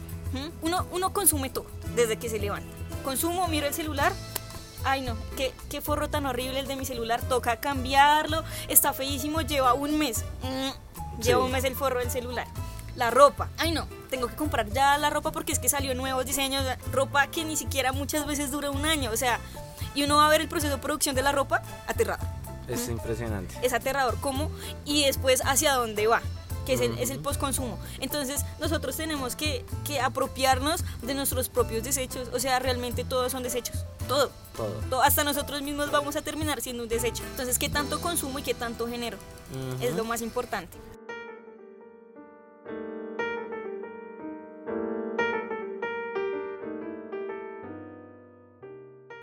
Uno, 0.62 0.86
uno 0.92 1.12
consume 1.12 1.50
todo 1.50 1.66
desde 1.94 2.16
que 2.16 2.30
se 2.30 2.38
levanta. 2.38 2.68
Consumo, 3.04 3.46
miro 3.48 3.66
el 3.66 3.74
celular, 3.74 4.12
Ay 4.84 5.02
no, 5.02 5.14
qué, 5.36 5.52
qué 5.68 5.80
forro 5.80 6.08
tan 6.08 6.26
horrible 6.26 6.60
el 6.60 6.66
de 6.66 6.76
mi 6.76 6.84
celular, 6.84 7.20
toca 7.20 7.56
cambiarlo, 7.56 8.42
está 8.68 8.92
feísimo, 8.92 9.42
lleva 9.42 9.74
un 9.74 9.98
mes. 9.98 10.24
Mm, 10.42 10.70
lleva 11.20 11.44
un 11.44 11.52
mes 11.52 11.64
el 11.64 11.74
forro 11.74 12.00
del 12.00 12.10
celular. 12.10 12.46
La 12.96 13.10
ropa, 13.10 13.48
ay 13.56 13.72
no, 13.72 13.86
tengo 14.10 14.26
que 14.26 14.34
comprar 14.34 14.68
ya 14.70 14.98
la 14.98 15.10
ropa 15.10 15.32
porque 15.32 15.52
es 15.52 15.58
que 15.58 15.68
salió 15.68 15.94
nuevos 15.94 16.26
diseños, 16.26 16.64
ropa 16.92 17.28
que 17.28 17.44
ni 17.44 17.56
siquiera 17.56 17.92
muchas 17.92 18.26
veces 18.26 18.50
dura 18.50 18.70
un 18.70 18.84
año, 18.84 19.10
o 19.12 19.16
sea, 19.16 19.38
y 19.94 20.02
uno 20.02 20.16
va 20.16 20.26
a 20.26 20.30
ver 20.30 20.40
el 20.40 20.48
proceso 20.48 20.74
de 20.74 20.82
producción 20.82 21.14
de 21.14 21.22
la 21.22 21.32
ropa 21.32 21.62
aterrado. 21.86 22.26
Es 22.68 22.88
impresionante. 22.88 23.54
Es 23.62 23.72
aterrador 23.72 24.18
cómo 24.20 24.50
y 24.84 25.04
después 25.04 25.42
hacia 25.44 25.74
dónde 25.74 26.06
va 26.06 26.20
que 26.66 26.74
es 26.74 26.80
el, 26.80 26.98
es 26.98 27.10
el 27.10 27.18
postconsumo. 27.20 27.78
Entonces 28.00 28.44
nosotros 28.60 28.96
tenemos 28.96 29.34
que, 29.34 29.64
que, 29.84 30.00
apropiarnos 30.00 30.84
de 31.02 31.14
nuestros 31.14 31.48
propios 31.48 31.82
desechos, 31.82 32.28
o 32.32 32.38
sea, 32.38 32.58
realmente 32.58 33.02
todos 33.02 33.32
son 33.32 33.42
desechos, 33.42 33.84
todo. 34.06 34.30
Todo. 34.56 34.74
todo. 34.90 35.02
Hasta 35.02 35.24
nosotros 35.24 35.62
mismos 35.62 35.90
vamos 35.90 36.16
a 36.16 36.22
terminar 36.22 36.60
siendo 36.60 36.82
un 36.82 36.88
desecho. 36.88 37.22
Entonces, 37.30 37.58
¿qué 37.58 37.68
tanto 37.68 38.00
consumo 38.00 38.38
y 38.38 38.42
qué 38.42 38.54
tanto 38.54 38.88
genero? 38.88 39.16
Uh 39.54 39.80
-huh. 39.80 39.84
Es 39.84 39.94
lo 39.94 40.04
más 40.04 40.22
importante. 40.22 40.76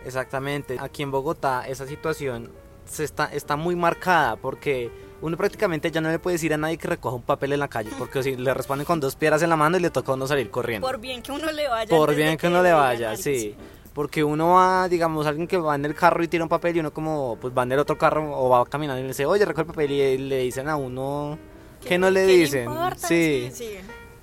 Exactamente. 0.04 0.76
Aquí 0.78 1.02
en 1.02 1.10
Bogotá 1.10 1.66
esa 1.66 1.86
situación 1.86 2.50
se 2.84 3.04
está, 3.04 3.26
está 3.26 3.56
muy 3.56 3.76
marcada 3.76 4.36
porque 4.36 4.90
uno 5.20 5.36
prácticamente 5.36 5.90
ya 5.90 6.00
no 6.00 6.10
le 6.10 6.18
puede 6.18 6.34
decir 6.34 6.54
a 6.54 6.56
nadie 6.56 6.78
que 6.78 6.88
recoja 6.88 7.16
un 7.16 7.22
papel 7.22 7.52
en 7.52 7.60
la 7.60 7.68
calle, 7.68 7.90
porque 7.98 8.22
si 8.22 8.36
le 8.36 8.54
responden 8.54 8.86
con 8.86 9.00
dos 9.00 9.16
piedras 9.16 9.42
en 9.42 9.50
la 9.50 9.56
mano 9.56 9.76
y 9.76 9.80
le 9.80 9.90
toca 9.90 10.12
a 10.12 10.14
uno 10.14 10.26
salir 10.26 10.50
corriendo. 10.50 10.86
Por 10.86 10.98
bien 10.98 11.22
que 11.22 11.32
uno 11.32 11.50
le 11.50 11.68
vaya. 11.68 11.88
Por 11.88 12.14
bien 12.14 12.32
que, 12.32 12.36
que 12.38 12.46
uno 12.46 12.62
le 12.62 12.72
vaya, 12.72 13.16
sí. 13.16 13.54
Porque 13.92 14.22
uno 14.22 14.50
va, 14.50 14.88
digamos, 14.88 15.26
alguien 15.26 15.48
que 15.48 15.56
va 15.56 15.74
en 15.74 15.84
el 15.84 15.94
carro 15.94 16.22
y 16.22 16.28
tira 16.28 16.44
un 16.44 16.48
papel 16.48 16.76
y 16.76 16.80
uno 16.80 16.92
como, 16.92 17.36
pues 17.40 17.52
va 17.56 17.64
en 17.64 17.72
el 17.72 17.80
otro 17.80 17.98
carro 17.98 18.30
o 18.32 18.48
va 18.48 18.64
caminando 18.66 19.00
y 19.00 19.02
le 19.02 19.08
dice, 19.08 19.26
oye, 19.26 19.44
recoge 19.44 19.62
el 19.62 19.66
papel 19.66 19.90
y 19.90 20.18
le 20.18 20.38
dicen 20.38 20.68
a 20.68 20.76
uno, 20.76 21.36
que 21.84 21.98
no 21.98 22.10
le 22.10 22.24
dicen? 22.26 22.68
sí. 22.96 23.50
sí. 23.52 23.70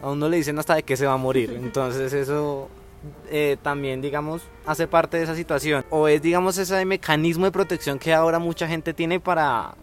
A 0.02 0.12
uno 0.12 0.30
le 0.30 0.38
dicen 0.38 0.60
hasta 0.60 0.76
de 0.76 0.84
que 0.84 0.96
se 0.96 1.06
va 1.06 1.14
a 1.14 1.18
morir. 1.18 1.52
Entonces 1.62 2.14
eso 2.14 2.70
eh, 3.30 3.58
también, 3.62 4.02
digamos, 4.02 4.44
hace 4.66 4.88
parte 4.88 5.18
de 5.18 5.24
esa 5.24 5.36
situación. 5.36 5.86
O 5.90 6.08
es, 6.08 6.22
digamos, 6.22 6.58
ese 6.58 6.86
mecanismo 6.86 7.46
de 7.46 7.52
protección 7.52 8.00
que 8.00 8.14
ahora 8.14 8.40
mucha 8.40 8.68
gente 8.68 8.94
tiene 8.94 9.20
para 9.20 9.76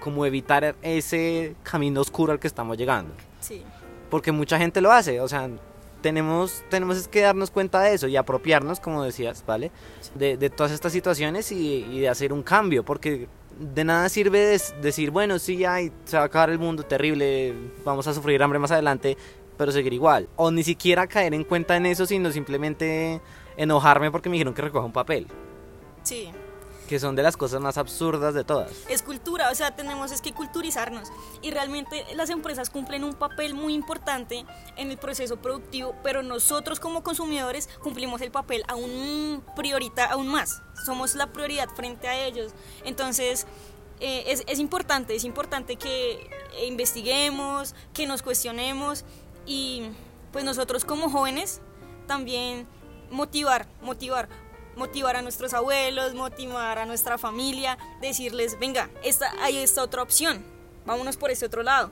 como 0.00 0.24
evitar 0.26 0.76
ese 0.82 1.56
camino 1.62 2.00
oscuro 2.00 2.32
al 2.32 2.38
que 2.38 2.46
estamos 2.46 2.76
llegando. 2.76 3.12
Sí. 3.40 3.62
Porque 4.10 4.32
mucha 4.32 4.58
gente 4.58 4.80
lo 4.80 4.92
hace, 4.92 5.20
o 5.20 5.28
sea, 5.28 5.48
tenemos, 6.00 6.62
tenemos 6.70 7.08
que 7.08 7.22
darnos 7.22 7.50
cuenta 7.50 7.80
de 7.80 7.94
eso 7.94 8.06
y 8.06 8.16
apropiarnos, 8.16 8.78
como 8.78 9.02
decías, 9.02 9.42
¿vale? 9.44 9.72
De, 10.14 10.36
de 10.36 10.50
todas 10.50 10.70
estas 10.70 10.92
situaciones 10.92 11.50
y, 11.50 11.84
y, 11.90 12.00
de 12.00 12.08
hacer 12.08 12.32
un 12.32 12.44
cambio, 12.44 12.84
porque 12.84 13.26
de 13.58 13.84
nada 13.84 14.08
sirve 14.08 14.58
decir, 14.80 15.10
bueno, 15.10 15.38
sí, 15.38 15.64
ay, 15.64 15.90
se 16.04 16.16
va 16.16 16.24
a 16.24 16.26
acabar 16.26 16.50
el 16.50 16.58
mundo, 16.58 16.84
terrible, 16.84 17.54
vamos 17.84 18.06
a 18.06 18.14
sufrir 18.14 18.42
hambre 18.42 18.58
más 18.58 18.70
adelante, 18.70 19.16
pero 19.56 19.72
seguir 19.72 19.92
igual. 19.92 20.28
O 20.36 20.50
ni 20.50 20.62
siquiera 20.62 21.06
caer 21.06 21.34
en 21.34 21.44
cuenta 21.44 21.76
en 21.76 21.86
eso, 21.86 22.06
sino 22.06 22.30
simplemente 22.30 23.20
enojarme 23.56 24.10
porque 24.10 24.28
me 24.28 24.34
dijeron 24.34 24.54
que 24.54 24.62
recoja 24.62 24.84
un 24.84 24.92
papel. 24.92 25.26
Sí. 26.02 26.30
Que 26.88 27.00
son 27.00 27.16
de 27.16 27.22
las 27.24 27.36
cosas 27.36 27.60
más 27.60 27.78
absurdas 27.78 28.32
de 28.32 28.44
todas. 28.44 28.70
Es 28.88 29.02
cultura, 29.02 29.50
o 29.50 29.54
sea, 29.56 29.74
tenemos 29.74 30.12
es 30.12 30.22
que 30.22 30.32
culturizarnos. 30.32 31.08
Y 31.42 31.50
realmente 31.50 32.04
las 32.14 32.30
empresas 32.30 32.70
cumplen 32.70 33.02
un 33.02 33.14
papel 33.14 33.54
muy 33.54 33.74
importante 33.74 34.44
en 34.76 34.90
el 34.92 34.96
proceso 34.96 35.36
productivo, 35.36 35.96
pero 36.04 36.22
nosotros 36.22 36.78
como 36.78 37.02
consumidores 37.02 37.68
cumplimos 37.82 38.20
el 38.20 38.30
papel 38.30 38.62
aún 38.68 39.42
priorita, 39.56 40.04
aún 40.04 40.28
más. 40.28 40.62
Somos 40.84 41.16
la 41.16 41.32
prioridad 41.32 41.68
frente 41.70 42.06
a 42.06 42.24
ellos. 42.24 42.52
Entonces, 42.84 43.48
eh, 43.98 44.24
es, 44.28 44.44
es 44.46 44.60
importante, 44.60 45.16
es 45.16 45.24
importante 45.24 45.76
que 45.76 46.30
investiguemos, 46.68 47.74
que 47.92 48.06
nos 48.06 48.22
cuestionemos 48.22 49.04
y 49.46 49.88
pues 50.32 50.44
nosotros 50.44 50.84
como 50.84 51.08
jóvenes 51.08 51.60
también 52.06 52.66
motivar, 53.10 53.66
motivar, 53.80 54.28
motivar 54.76 55.16
a 55.16 55.22
nuestros 55.22 55.54
abuelos, 55.54 56.14
motivar 56.14 56.78
a 56.78 56.86
nuestra 56.86 57.18
familia, 57.18 57.78
decirles, 58.00 58.58
venga, 58.58 58.90
esta, 59.02 59.32
hay 59.42 59.56
esta 59.58 59.82
otra 59.82 60.02
opción, 60.02 60.44
vámonos 60.84 61.16
por 61.16 61.30
este 61.30 61.46
otro 61.46 61.62
lado. 61.62 61.90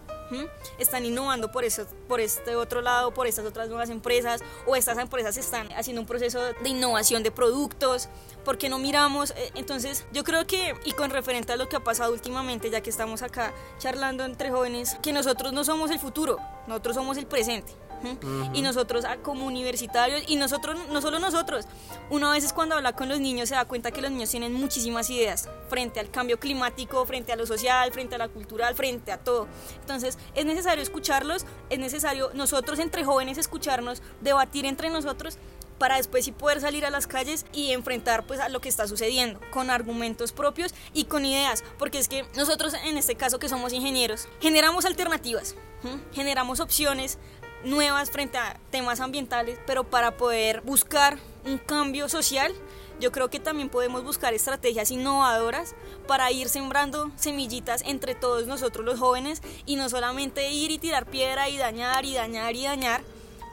Están 0.78 1.04
innovando 1.04 1.50
por, 1.52 1.64
eso, 1.64 1.86
por 2.08 2.20
este 2.20 2.56
otro 2.56 2.80
lado, 2.80 3.12
por 3.12 3.26
estas 3.26 3.44
otras 3.44 3.68
nuevas 3.68 3.90
empresas, 3.90 4.42
o 4.66 4.76
estas 4.76 4.98
empresas 4.98 5.36
están 5.36 5.70
haciendo 5.72 6.00
un 6.00 6.06
proceso 6.06 6.40
de 6.40 6.68
innovación 6.68 7.22
de 7.22 7.30
productos, 7.30 8.08
porque 8.44 8.68
no 8.68 8.78
miramos? 8.78 9.34
Entonces, 9.54 10.06
yo 10.12 10.24
creo 10.24 10.46
que, 10.46 10.74
y 10.84 10.92
con 10.92 11.10
referente 11.10 11.52
a 11.52 11.56
lo 11.56 11.68
que 11.68 11.76
ha 11.76 11.80
pasado 11.80 12.12
últimamente, 12.12 12.70
ya 12.70 12.80
que 12.80 12.90
estamos 12.90 13.22
acá 13.22 13.52
charlando 13.78 14.24
entre 14.24 14.50
jóvenes, 14.50 14.96
que 15.02 15.12
nosotros 15.12 15.52
no 15.52 15.64
somos 15.64 15.90
el 15.90 15.98
futuro, 15.98 16.38
nosotros 16.66 16.96
somos 16.96 17.16
el 17.16 17.26
presente. 17.26 17.72
Uh 18.12 18.16
-huh. 18.16 18.50
Y 18.54 18.62
nosotros 18.62 19.04
como 19.22 19.46
universitarios, 19.46 20.22
y 20.28 20.36
nosotros, 20.36 20.78
no 20.90 21.00
solo 21.00 21.18
nosotros, 21.18 21.66
uno 22.10 22.28
a 22.28 22.32
veces 22.32 22.52
cuando 22.52 22.74
habla 22.74 22.94
con 22.94 23.08
los 23.08 23.20
niños 23.20 23.48
se 23.48 23.54
da 23.54 23.64
cuenta 23.64 23.90
que 23.90 24.02
los 24.02 24.10
niños 24.10 24.30
tienen 24.30 24.52
muchísimas 24.52 25.10
ideas 25.10 25.48
frente 25.68 26.00
al 26.00 26.10
cambio 26.10 26.38
climático, 26.38 27.04
frente 27.06 27.32
a 27.32 27.36
lo 27.36 27.46
social, 27.46 27.92
frente 27.92 28.14
a 28.14 28.18
la 28.18 28.28
cultural, 28.28 28.74
frente 28.74 29.12
a 29.12 29.18
todo. 29.18 29.48
Entonces 29.80 30.18
es 30.34 30.44
necesario 30.44 30.82
escucharlos, 30.82 31.46
es 31.70 31.78
necesario 31.78 32.30
nosotros 32.34 32.78
entre 32.78 33.04
jóvenes 33.04 33.38
escucharnos, 33.38 34.02
debatir 34.20 34.66
entre 34.66 34.90
nosotros 34.90 35.38
para 35.78 35.96
después 35.96 36.24
sí 36.24 36.32
poder 36.32 36.60
salir 36.60 36.86
a 36.86 36.90
las 36.90 37.06
calles 37.06 37.46
y 37.52 37.72
enfrentar 37.72 38.26
pues 38.26 38.40
a 38.40 38.48
lo 38.48 38.60
que 38.60 38.68
está 38.68 38.86
sucediendo 38.86 39.40
con 39.50 39.70
argumentos 39.70 40.32
propios 40.32 40.74
y 40.92 41.04
con 41.04 41.24
ideas, 41.24 41.64
porque 41.78 41.98
es 41.98 42.08
que 42.08 42.24
nosotros 42.36 42.74
en 42.84 42.96
este 42.96 43.16
caso 43.16 43.38
que 43.38 43.48
somos 43.48 43.72
ingenieros 43.72 44.28
generamos 44.40 44.84
alternativas, 44.84 45.56
¿sí? 45.82 45.88
generamos 46.12 46.60
opciones 46.60 47.18
nuevas 47.64 48.10
frente 48.10 48.38
a 48.38 48.58
temas 48.70 49.00
ambientales, 49.00 49.58
pero 49.66 49.84
para 49.84 50.16
poder 50.16 50.60
buscar 50.62 51.18
un 51.44 51.58
cambio 51.58 52.08
social, 52.08 52.52
yo 53.00 53.10
creo 53.10 53.28
que 53.28 53.40
también 53.40 53.68
podemos 53.68 54.04
buscar 54.04 54.34
estrategias 54.34 54.90
innovadoras 54.90 55.74
para 56.06 56.30
ir 56.30 56.48
sembrando 56.48 57.10
semillitas 57.16 57.82
entre 57.86 58.14
todos 58.14 58.46
nosotros 58.46 58.84
los 58.84 58.98
jóvenes 58.98 59.42
y 59.66 59.76
no 59.76 59.88
solamente 59.88 60.52
ir 60.52 60.70
y 60.70 60.78
tirar 60.78 61.06
piedra 61.06 61.48
y 61.48 61.56
dañar 61.56 62.04
y 62.04 62.14
dañar 62.14 62.54
y 62.54 62.64
dañar, 62.64 63.02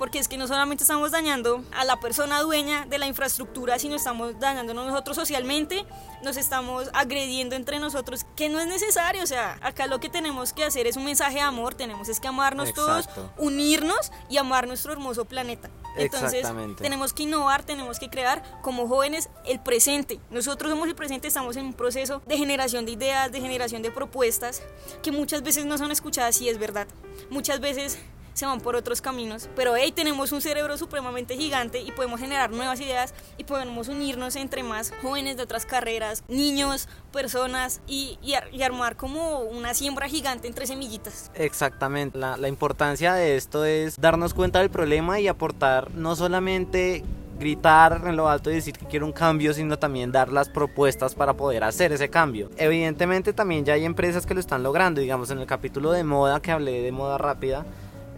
porque 0.02 0.18
es 0.18 0.28
que 0.28 0.36
no 0.36 0.48
solamente 0.48 0.84
estamos 0.84 1.12
dañando 1.12 1.64
a 1.72 1.86
la 1.86 2.00
persona 2.00 2.42
dueña 2.42 2.88
de 2.88 2.98
la 2.98 3.06
infraestructura, 3.06 3.78
sino 3.78 3.94
estamos 3.94 4.40
dañándonos 4.40 4.88
nosotros 4.88 5.16
socialmente, 5.16 5.86
nos 6.24 6.38
estamos 6.38 6.90
agrediendo 6.94 7.56
entre 7.56 7.78
nosotros, 7.78 8.26
que 8.36 8.50
no 8.50 8.60
es 8.60 8.66
necesario, 8.66 9.22
o 9.22 9.28
sea, 9.28 9.60
acá 9.62 9.86
lo 9.86 10.00
que 10.00 10.10
tenemos 10.10 10.54
que 10.54 10.64
hacer 10.64 10.88
es 10.88 10.98
un 10.98 11.06
mensaje 11.06 11.36
de 11.36 11.42
amor, 11.42 11.76
tenemos 11.76 12.10
es 12.10 12.20
que 12.20 12.28
amarnos 12.28 12.70
Exacto. 12.70 13.12
todos, 13.12 13.30
unirnos 13.38 14.12
y 14.28 14.38
amar 14.38 14.66
nuestro 14.66 14.92
hermoso 14.92 15.26
planeta. 15.26 15.70
Entonces, 15.96 16.48
tenemos 16.78 17.14
que 17.14 17.22
innovar, 17.22 17.62
tenemos 17.62 18.00
que 18.00 18.10
crear 18.10 18.42
como 18.64 18.88
jóvenes 18.88 19.30
el 19.46 19.60
presente. 19.60 20.20
Nosotros 20.32 20.72
somos 20.72 20.88
el 20.88 20.96
presente, 20.96 21.28
estamos 21.28 21.58
en 21.58 21.66
un 21.66 21.74
proceso 21.76 22.24
de 22.26 22.38
generación 22.40 22.88
de 22.88 22.94
ideas, 22.94 23.32
de 23.32 23.40
generación 23.40 23.84
de 23.84 23.92
propuestas 23.92 24.64
que 25.04 25.12
muchas 25.12 25.44
veces 25.44 25.66
no 25.66 25.78
son 25.78 25.92
escuchadas 25.92 26.42
y 26.42 26.50
es 26.50 26.58
verdad. 26.58 26.88
Muchas 27.30 27.60
veces 27.60 28.00
se 28.34 28.46
van 28.46 28.62
por 28.62 28.76
otros 28.76 29.02
caminos, 29.02 29.50
pero 29.56 29.76
hey, 29.76 29.92
tenemos 29.92 30.32
un 30.32 30.42
cerebro 30.42 30.78
supremamente 30.78 31.36
gigante 31.36 31.82
y 31.82 31.92
podemos 31.92 32.20
generar 32.20 32.52
nuevas 32.52 32.80
ideas 32.80 33.14
y 33.38 33.44
podemos 33.44 33.88
unirnos 33.88 34.36
entre 34.36 34.64
más 34.64 34.94
jóvenes 35.02 35.38
de 35.38 35.44
otras 35.44 35.66
carreras, 35.66 36.24
niños, 36.28 36.88
personas 37.12 37.82
y, 37.88 38.18
y, 38.22 38.62
armar 38.62 38.96
como 38.96 39.40
una 39.40 39.74
siembra 39.74 40.08
gigante 40.08 40.48
entre 40.48 40.68
semillitas. 40.68 41.32
Exactamente, 41.34 42.18
la, 42.18 42.38
la 42.38 42.48
importancia 42.48 43.14
de 43.14 43.36
esto 43.36 43.66
es 43.66 44.00
darnos 44.00 44.34
cuenta 44.34 44.60
del 44.60 44.70
problema 44.70 45.20
y 45.20 45.28
aportar 45.28 45.92
no 45.92 46.16
solamente 46.16 47.04
gritar 47.42 48.04
en 48.06 48.16
lo 48.16 48.30
alto 48.30 48.52
y 48.52 48.56
decir 48.56 48.78
que 48.78 48.86
quiero 48.86 49.06
un 49.06 49.12
cambio, 49.12 49.54
sino 49.54 49.78
también 49.78 50.12
dar 50.12 50.32
las 50.32 50.48
propuestas 50.48 51.16
para 51.16 51.34
poder 51.34 51.64
hacer 51.64 51.92
ese 51.92 52.08
cambio. 52.08 52.50
Evidentemente 52.56 53.34
también 53.34 53.66
ya 53.66 53.74
hay 53.74 53.84
empresas 53.84 54.26
que 54.26 54.36
lo 54.36 54.40
están 54.40 54.62
logrando, 54.62 55.02
digamos 55.02 55.32
en 55.32 55.40
el 55.40 55.48
capítulo 55.48 55.92
de 55.92 56.04
moda 56.04 56.40
que 56.40 56.52
hablé 56.52 56.84
de 56.84 56.92
moda 56.92 57.18
rápida, 57.18 57.66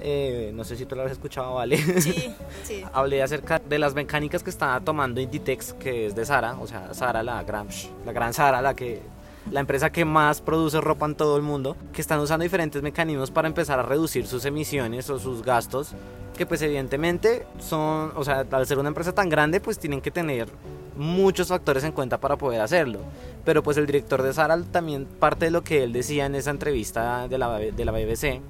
eh, 0.05 0.51
no 0.53 0.65
sé 0.65 0.75
si 0.75 0.85
tú 0.85 0.95
lo 0.95 1.03
has 1.03 1.11
escuchado, 1.11 1.55
¿vale? 1.55 1.77
Sí, 2.01 2.29
sí. 2.63 2.83
Hablé 2.91 3.23
acerca 3.23 3.59
de 3.59 3.79
las 3.79 3.93
mecánicas 3.93 4.43
que 4.43 4.49
está 4.49 4.79
tomando 4.81 5.21
Inditex, 5.21 5.73
que 5.73 6.07
es 6.07 6.15
de 6.15 6.25
Sara, 6.25 6.57
o 6.59 6.67
sea, 6.67 6.93
Sara, 6.93 7.23
la 7.23 7.41
gran, 7.43 7.67
la 8.05 8.11
gran 8.11 8.33
Sara, 8.33 8.61
la 8.61 8.75
que 8.75 9.01
la 9.49 9.61
empresa 9.61 9.91
que 9.91 10.03
más 10.03 10.41
produce 10.41 10.81
ropa 10.81 11.05
en 11.05 11.15
todo 11.15 11.37
el 11.37 11.43
mundo, 11.43 11.77
que 11.93 12.01
están 12.01 12.19
usando 12.19 12.43
diferentes 12.43 12.81
mecanismos 12.81 13.31
para 13.31 13.47
empezar 13.47 13.79
a 13.79 13.83
reducir 13.83 14.27
sus 14.27 14.43
emisiones 14.45 15.09
o 15.09 15.19
sus 15.19 15.41
gastos, 15.41 15.93
que 16.37 16.45
pues 16.45 16.61
evidentemente 16.61 17.45
son, 17.59 18.11
o 18.15 18.23
sea, 18.25 18.45
al 18.51 18.67
ser 18.67 18.79
una 18.79 18.89
empresa 18.89 19.13
tan 19.13 19.29
grande, 19.29 19.61
pues 19.61 19.79
tienen 19.79 20.01
que 20.01 20.11
tener 20.11 20.49
muchos 20.97 21.47
factores 21.47 21.83
en 21.83 21.91
cuenta 21.91 22.19
para 22.19 22.35
poder 22.35 22.61
hacerlo. 22.61 22.99
Pero 23.45 23.63
pues 23.63 23.77
el 23.77 23.85
director 23.85 24.21
de 24.21 24.33
Sara 24.33 24.61
también 24.63 25.05
parte 25.05 25.45
de 25.45 25.51
lo 25.51 25.63
que 25.63 25.83
él 25.83 25.93
decía 25.93 26.25
en 26.25 26.35
esa 26.35 26.51
entrevista 26.51 27.27
de 27.27 27.37
la, 27.37 27.57
de 27.57 27.85
la 27.85 27.91
BBC, 27.91 28.41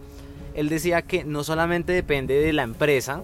él 0.54 0.70
decía 0.70 1.02
que 1.02 1.24
no 1.24 1.44
solamente 1.44 1.94
depende 1.94 2.40
de 2.40 2.54
la 2.54 2.64
empresa, 2.64 3.22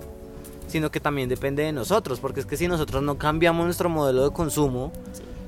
sino 0.67 0.91
que 0.91 0.99
también 0.99 1.29
depende 1.29 1.63
de 1.63 1.71
nosotros, 1.71 2.19
porque 2.19 2.41
es 2.41 2.45
que 2.45 2.57
si 2.57 2.67
nosotros 2.67 3.01
no 3.03 3.17
cambiamos 3.17 3.65
nuestro 3.65 3.89
modelo 3.89 4.23
de 4.23 4.33
consumo, 4.33 4.91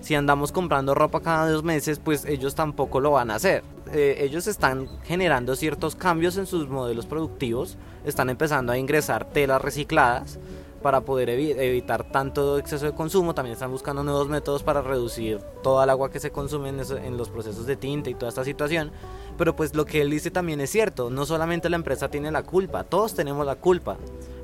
si 0.01 0.15
andamos 0.15 0.51
comprando 0.51 0.95
ropa 0.95 1.21
cada 1.21 1.49
dos 1.49 1.63
meses, 1.63 1.99
pues 1.99 2.25
ellos 2.25 2.55
tampoco 2.55 2.99
lo 2.99 3.11
van 3.11 3.29
a 3.29 3.35
hacer. 3.35 3.63
Eh, 3.93 4.17
ellos 4.21 4.47
están 4.47 4.87
generando 5.03 5.55
ciertos 5.55 5.95
cambios 5.95 6.37
en 6.37 6.47
sus 6.47 6.67
modelos 6.69 7.05
productivos, 7.05 7.77
están 8.03 8.29
empezando 8.29 8.71
a 8.71 8.77
ingresar 8.77 9.25
telas 9.25 9.61
recicladas 9.61 10.39
para 10.81 11.01
poder 11.01 11.29
evitar 11.29 12.03
tanto 12.11 12.57
exceso 12.57 12.85
de 12.85 12.93
consumo, 12.93 13.33
también 13.33 13.53
están 13.53 13.71
buscando 13.71 14.03
nuevos 14.03 14.27
métodos 14.27 14.63
para 14.63 14.81
reducir 14.81 15.39
toda 15.63 15.83
el 15.83 15.89
agua 15.89 16.09
que 16.09 16.19
se 16.19 16.31
consume 16.31 16.69
en, 16.69 17.17
los 17.17 17.29
procesos 17.29 17.65
de 17.65 17.75
tinta 17.75 18.09
y 18.09 18.15
toda 18.15 18.29
esta 18.29 18.43
situación. 18.43 18.91
Pero 19.37 19.55
pues 19.55 19.75
lo 19.75 19.85
que 19.85 20.01
él 20.01 20.09
dice 20.09 20.31
también 20.31 20.61
es 20.61 20.69
cierto, 20.69 21.09
no 21.09 21.25
solamente 21.25 21.69
la 21.69 21.75
empresa 21.75 22.09
tiene 22.09 22.31
la 22.31 22.43
culpa, 22.43 22.83
todos 22.83 23.13
tenemos 23.13 23.45
la 23.45 23.55
culpa 23.55 23.97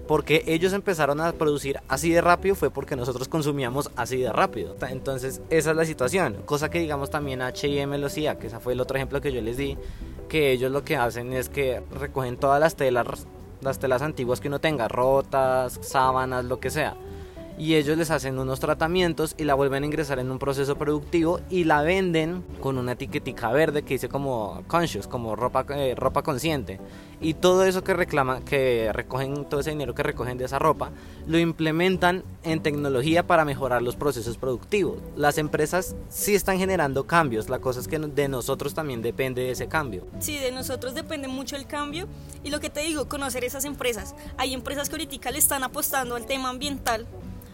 porque 0.08 0.44
ellos 0.48 0.72
empezaron 0.72 1.20
a 1.20 1.34
producir 1.34 1.82
así 1.90 2.10
de 2.12 2.22
rápido 2.22 2.56
fue 2.56 2.72
porque 2.72 2.96
nosotros 2.96 3.28
consumíamos 3.28 3.92
así 3.96 4.18
de 4.18 4.32
rápido. 4.32 4.76
Entonces, 4.90 5.42
esa 5.50 5.72
es 5.72 5.76
la 5.76 5.86
situación. 5.86 6.38
Cosa 6.46 6.70
que 6.70 6.80
digamos 6.80 7.10
también 7.10 7.42
H&M 7.42 7.98
lo 7.98 8.08
hacía, 8.08 8.40
que 8.40 8.48
ese 8.48 8.60
fue 8.60 8.74
el 8.74 8.80
otro 8.80 8.96
ejemplo 8.98 9.20
que 9.20 9.34
yo 9.34 9.42
les 9.42 9.58
di, 9.58 9.78
que 10.30 10.52
ellos 10.52 10.72
lo 10.72 10.84
que 10.84 10.96
hacen 10.96 11.34
es 11.34 11.50
que 11.50 11.84
recogen 11.92 12.38
todas 12.38 12.60
las 12.60 12.76
telas, 12.76 13.28
las 13.62 13.80
telas 13.80 14.02
antiguas 14.02 14.40
que 14.40 14.48
uno 14.48 14.60
tenga, 14.60 14.88
rotas, 14.88 15.80
sábanas, 15.82 16.46
lo 16.46 16.60
que 16.60 16.70
sea 16.70 16.96
y 17.58 17.76
ellos 17.76 17.98
les 17.98 18.12
hacen 18.12 18.38
unos 18.38 18.60
tratamientos 18.60 19.34
y 19.38 19.44
la 19.44 19.56
vuelven 19.56 19.84
a 19.84 19.86
ingresar 19.88 20.20
en 20.20 20.30
un 20.30 20.38
proceso 20.38 20.78
productivo 20.78 21.40
y 21.50 21.64
la 21.64 21.82
venden 21.82 22.44
con 22.62 22.78
una 22.78 22.92
etiquetica 22.92 23.52
verde 23.52 23.82
que 23.82 23.96
dice 23.96 24.10
como 24.10 24.64
conscious, 24.68 25.08
como 25.08 25.36
ropa, 25.36 25.66
eh, 25.70 25.96
ropa 25.96 26.22
consciente. 26.22 26.80
Y 27.20 27.34
todo 27.34 27.64
eso 27.64 27.84
que 27.84 27.94
reclama, 27.94 28.42
que 28.42 28.92
recogen, 28.94 29.46
todo 29.46 29.60
ese 29.60 29.72
dinero 29.72 29.96
que 29.96 30.04
recogen 30.04 30.38
de 30.38 30.46
esa 30.46 30.60
ropa, 30.60 30.92
lo 31.26 31.40
implementan 31.40 32.24
en 32.44 32.62
tecnología 32.62 33.26
para 33.26 33.44
mejorar 33.44 33.82
los 33.82 33.96
procesos 33.96 34.38
productivos. 34.38 35.00
Las 35.16 35.38
empresas 35.38 35.96
sí 36.10 36.36
están 36.36 36.60
generando 36.60 37.08
cambios, 37.08 37.50
la 37.50 37.60
cosa 37.60 37.80
es 37.80 37.88
que 37.88 37.98
de 37.98 38.28
nosotros 38.28 38.74
también 38.74 39.02
depende 39.02 39.42
de 39.42 39.52
ese 39.52 39.68
cambio. 39.68 40.06
Sí, 40.20 40.38
de 40.38 40.52
nosotros 40.52 40.94
depende 40.94 41.28
mucho 41.28 41.56
el 41.56 41.66
cambio 41.66 42.08
y 42.44 42.50
lo 42.50 42.60
que 42.60 42.70
te 42.70 42.82
digo, 42.82 43.10
conocer 43.10 43.44
esas 43.44 43.66
empresas. 43.66 44.16
Hay 44.38 44.54
empresas 44.54 44.90
que 44.90 44.96
ahorita 44.96 45.32
le 45.32 45.40
están 45.40 45.64
apostando 45.64 46.16
al 46.16 46.26
tema 46.26 46.50
ambiental 46.50 47.08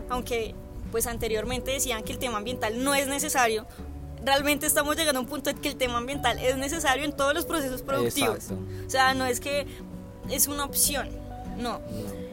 aunque 0.10 0.56
pues 0.92 1.08
anteriormente 1.08 1.72
decían 1.72 2.04
que 2.04 2.12
el 2.12 2.20
tema 2.20 2.38
ambiental 2.38 2.84
no 2.84 2.94
es 2.94 3.08
necesario, 3.08 3.66
realmente 4.24 4.66
estamos 4.66 4.96
llegando 4.96 5.20
a 5.20 5.24
un 5.24 5.28
punto 5.28 5.50
en 5.50 5.58
que 5.58 5.70
el 5.70 5.76
tema 5.76 5.98
ambiental 5.98 6.40
es 6.40 6.58
necesario 6.58 7.06
en 7.06 7.14
todos 7.14 7.34
los 7.34 7.46
procesos 7.46 7.82
productivos. 7.82 8.50
O 8.86 8.90
sea, 8.90 9.14
no 9.14 9.26
es 9.26 9.40
que 9.40 9.68
es 10.30 10.48
una 10.48 10.66
opción, 10.66 11.10
no. 11.58 11.82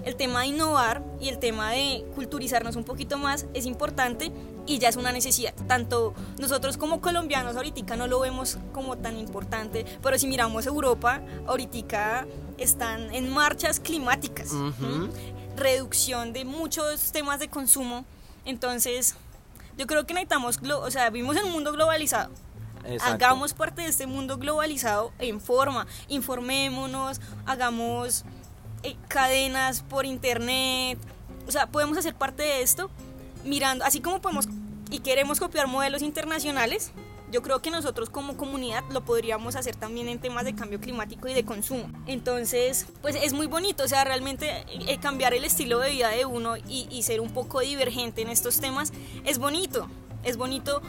El 0.04 0.16
tema 0.16 0.40
de 0.40 0.46
innovar 0.46 1.02
y 1.20 1.28
el 1.28 1.38
tema 1.38 1.72
de 1.72 2.04
culturizarnos 2.14 2.76
un 2.76 2.84
poquito 2.84 3.18
más 3.18 3.46
es 3.52 3.66
importante 3.66 4.32
y 4.66 4.78
ya 4.78 4.88
es 4.88 4.96
una 4.96 5.12
necesidad. 5.12 5.54
Tanto 5.66 6.14
nosotros 6.38 6.76
como 6.78 7.00
colombianos 7.00 7.56
ahorita 7.56 7.96
no 7.96 8.06
lo 8.06 8.20
vemos 8.20 8.58
como 8.72 8.96
tan 8.96 9.18
importante, 9.18 9.84
pero 10.02 10.18
si 10.18 10.26
miramos 10.26 10.66
Europa, 10.66 11.20
ahorita 11.46 12.26
están 12.56 13.14
en 13.14 13.30
marchas 13.30 13.80
climáticas 13.80 14.52
reducción 15.56 16.32
de 16.32 16.44
muchos 16.44 17.12
temas 17.12 17.38
de 17.38 17.48
consumo. 17.48 18.04
Entonces, 18.44 19.14
yo 19.80 19.86
creo 19.86 20.06
que 20.06 20.12
necesitamos, 20.12 20.60
o 20.62 20.90
sea, 20.90 21.08
vivimos 21.08 21.38
en 21.38 21.46
un 21.46 21.52
mundo 21.52 21.72
globalizado. 21.72 22.30
Hagamos 23.00 23.54
parte 23.54 23.80
de 23.80 23.88
este 23.88 24.06
mundo 24.06 24.36
globalizado 24.36 25.10
en 25.18 25.40
forma, 25.40 25.86
informémonos, 26.08 27.18
hagamos 27.46 28.26
eh, 28.82 28.96
cadenas 29.08 29.80
por 29.80 30.04
internet, 30.04 30.98
o 31.48 31.50
sea, 31.50 31.66
podemos 31.66 31.96
hacer 31.96 32.14
parte 32.14 32.42
de 32.42 32.60
esto 32.60 32.90
mirando, 33.42 33.82
así 33.86 34.02
como 34.02 34.20
podemos 34.20 34.48
y 34.90 34.98
queremos 34.98 35.40
copiar 35.40 35.66
modelos 35.66 36.02
internacionales, 36.02 36.92
yo 37.30 37.42
creo 37.42 37.60
que 37.60 37.70
nosotros 37.70 38.10
como 38.10 38.36
comunidad 38.36 38.84
lo 38.90 39.04
podríamos 39.04 39.56
hacer 39.56 39.76
también 39.76 40.08
en 40.08 40.18
temas 40.18 40.44
de 40.44 40.54
cambio 40.54 40.80
climático 40.80 41.28
y 41.28 41.34
de 41.34 41.44
consumo. 41.44 41.88
Entonces, 42.06 42.86
pues 43.02 43.16
es 43.16 43.32
muy 43.32 43.46
bonito, 43.46 43.84
o 43.84 43.88
sea, 43.88 44.04
realmente 44.04 44.64
eh, 44.68 44.98
cambiar 44.98 45.34
el 45.34 45.44
estilo 45.44 45.78
de 45.78 45.90
vida 45.90 46.08
de 46.08 46.24
uno 46.24 46.56
y, 46.56 46.86
y 46.90 47.02
ser 47.02 47.20
un 47.20 47.30
poco 47.30 47.60
divergente 47.60 48.22
en 48.22 48.28
estos 48.28 48.60
temas 48.60 48.92
es 49.24 49.38
bonito. 49.38 49.88
Es 50.22 50.36
bonito 50.36 50.82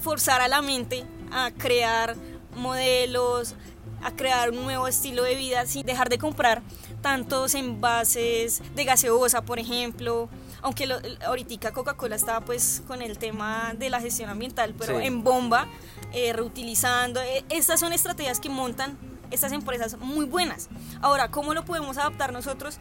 forzar 0.00 0.40
a 0.40 0.48
la 0.48 0.60
mente 0.62 1.04
a 1.30 1.50
crear 1.50 2.16
modelos, 2.54 3.54
a 4.02 4.14
crear 4.14 4.50
un 4.50 4.62
nuevo 4.62 4.86
estilo 4.86 5.22
de 5.22 5.34
vida 5.34 5.66
sin 5.66 5.86
dejar 5.86 6.08
de 6.08 6.18
comprar 6.18 6.62
tantos 7.00 7.54
envases 7.54 8.62
de 8.74 8.84
gaseosa, 8.84 9.42
por 9.42 9.58
ejemplo, 9.58 10.28
aunque 10.64 10.86
lo, 10.86 10.96
ahorita 11.26 11.72
Coca-Cola 11.72 12.16
estaba 12.16 12.40
pues 12.40 12.82
con 12.88 13.02
el 13.02 13.18
tema 13.18 13.74
de 13.78 13.90
la 13.90 14.00
gestión 14.00 14.30
ambiental, 14.30 14.74
pero 14.76 14.98
en 14.98 15.22
bomba, 15.22 15.68
eh, 16.12 16.32
reutilizando, 16.32 17.20
eh, 17.20 17.44
estas 17.50 17.78
son 17.78 17.92
estrategias 17.92 18.40
que 18.40 18.48
montan 18.48 18.98
estas 19.30 19.52
empresas 19.52 19.98
muy 19.98 20.24
buenas. 20.24 20.70
Ahora, 21.02 21.30
¿cómo 21.30 21.52
lo 21.52 21.66
podemos 21.66 21.98
adaptar 21.98 22.32
nosotros? 22.32 22.78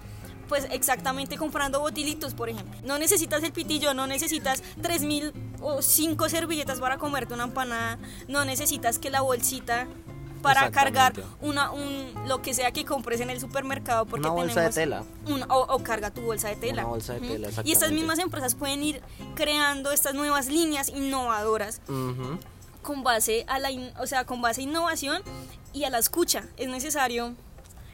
Pues 0.47 0.65
exactamente 0.71 1.35
comprando 1.35 1.81
botilitos, 1.81 2.33
por 2.33 2.47
ejemplo. 2.47 2.79
No 2.85 2.97
necesitas 2.97 3.43
el 3.43 3.51
pitillo, 3.51 3.93
no 3.93 4.07
necesitas 4.07 4.63
3.000 4.81 5.33
o 5.61 5.81
5 5.81 6.29
servilletas 6.29 6.79
para 6.79 6.97
comerte 6.97 7.33
una 7.33 7.43
empanada, 7.43 7.99
no 8.29 8.45
necesitas 8.45 8.97
que 8.97 9.09
la 9.09 9.19
bolsita 9.19 9.87
para 10.43 10.69
cargar 10.69 11.13
una, 11.41 11.71
un, 11.71 12.13
lo 12.27 12.41
que 12.43 12.53
sea 12.53 12.71
que 12.71 12.85
compres 12.85 13.21
en 13.21 13.31
el 13.31 13.39
supermercado. 13.39 14.05
Porque 14.05 14.27
una 14.27 14.35
bolsa 14.35 14.61
de 14.61 14.69
tela. 14.69 15.03
o, 15.49 15.79
carga 15.79 16.11
tu 16.11 16.21
bolsa 16.21 16.49
de 16.49 16.57
tela. 16.57 16.83
Una 16.83 16.91
bolsa 16.91 17.13
de 17.13 17.21
tela, 17.21 17.49
Y 17.63 17.71
estas 17.71 17.91
mismas 17.91 18.19
empresas 18.19 18.53
pueden 18.53 18.83
ir 18.83 19.01
creando 19.33 19.91
estas 19.91 20.13
nuevas 20.13 20.47
líneas 20.47 20.89
innovadoras. 20.89 21.81
con 22.83 23.01
base 23.01 23.45
a 23.47 23.59
la 23.59 23.69
o 24.01 24.07
sea 24.07 24.25
con 24.25 24.41
base 24.41 24.59
a 24.59 24.65
innovación 24.65 25.23
y 25.71 25.85
a 25.85 25.89
la 25.89 25.99
escucha 25.99 26.43
es 26.57 26.67
necesario 26.67 27.33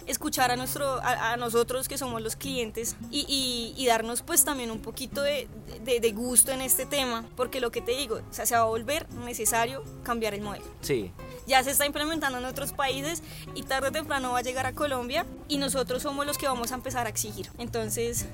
escuchar 0.10 0.50
a, 0.52 0.56
nuestro, 0.56 1.00
a, 1.04 1.38
nosotros 1.38 1.88
que 1.88 1.98
somos 1.98 2.22
los 2.22 2.36
clientes 2.36 2.96
y, 3.12 3.74
y, 3.78 3.86
darnos 3.86 4.24
pues 4.24 4.44
también 4.44 4.72
un 4.72 4.80
poquito 4.80 5.22
de, 5.22 5.48
de, 5.86 6.00
de, 6.00 6.12
gusto 6.12 6.52
en 6.52 6.62
este 6.62 6.86
tema, 6.86 7.26
porque 7.36 7.62
lo 7.62 7.72
que 7.72 7.82
te 7.82 7.92
digo, 7.92 8.16
o 8.16 8.34
sea, 8.34 8.46
se 8.46 8.56
va 8.56 8.62
a 8.62 8.66
volver 8.66 9.08
necesario 9.26 9.84
cambiar 10.04 10.34
el 10.34 10.42
modelo. 10.42 10.66
Sí. 10.82 11.12
Ya 11.46 11.64
se 11.64 11.72
está 11.72 11.86
implementando 11.86 12.40
en 12.40 12.46
otros 12.46 12.74
países 12.74 13.22
y 13.54 13.64
tarde 13.64 13.90
o 13.90 13.92
temprano 13.92 14.32
va 14.32 14.40
a 14.40 14.42
llegar 14.42 14.66
a 14.66 14.74
Colombia 14.74 15.26
y 15.48 15.58
nosotros 15.58 16.02
somos 16.02 16.26
los 16.26 16.38
que 16.38 16.48
vamos 16.48 16.72
a 16.72 16.76
empezar 16.76 17.06
a 17.06 17.10
exigir. 17.10 17.50
Entonces, 17.60 18.26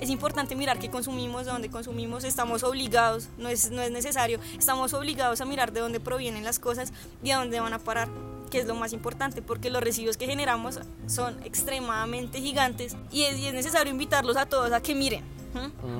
es 0.00 0.10
importante 0.10 0.56
mirar 0.56 0.78
qué 0.78 0.90
consumimos, 0.90 1.46
de 1.46 1.52
dónde 1.52 1.70
consumimos, 1.70 2.24
estamos 2.24 2.64
obligados, 2.64 3.28
no 3.38 3.48
es, 3.48 3.70
no 3.70 3.82
es 3.82 3.90
necesario, 3.90 4.40
estamos 4.58 4.94
obligados 4.94 5.40
a 5.40 5.44
mirar 5.44 5.72
de 5.72 5.80
dónde 5.80 6.00
provienen 6.00 6.42
las 6.42 6.58
cosas 6.58 6.92
y 7.22 7.30
a 7.30 7.36
dónde 7.36 7.60
van 7.60 7.72
a 7.72 7.78
parar 7.78 8.08
que 8.50 8.58
es 8.58 8.66
lo 8.66 8.74
más 8.74 8.92
importante, 8.92 9.42
porque 9.42 9.70
los 9.70 9.82
residuos 9.82 10.16
que 10.16 10.26
generamos 10.26 10.80
son 11.06 11.42
extremadamente 11.44 12.40
gigantes 12.40 12.96
y 13.10 13.22
es, 13.22 13.54
necesario 13.54 13.90
invitarlos 13.90 14.36
a 14.36 14.46
todos 14.46 14.72
a 14.72 14.80
que 14.80 14.94
miren 14.94 15.24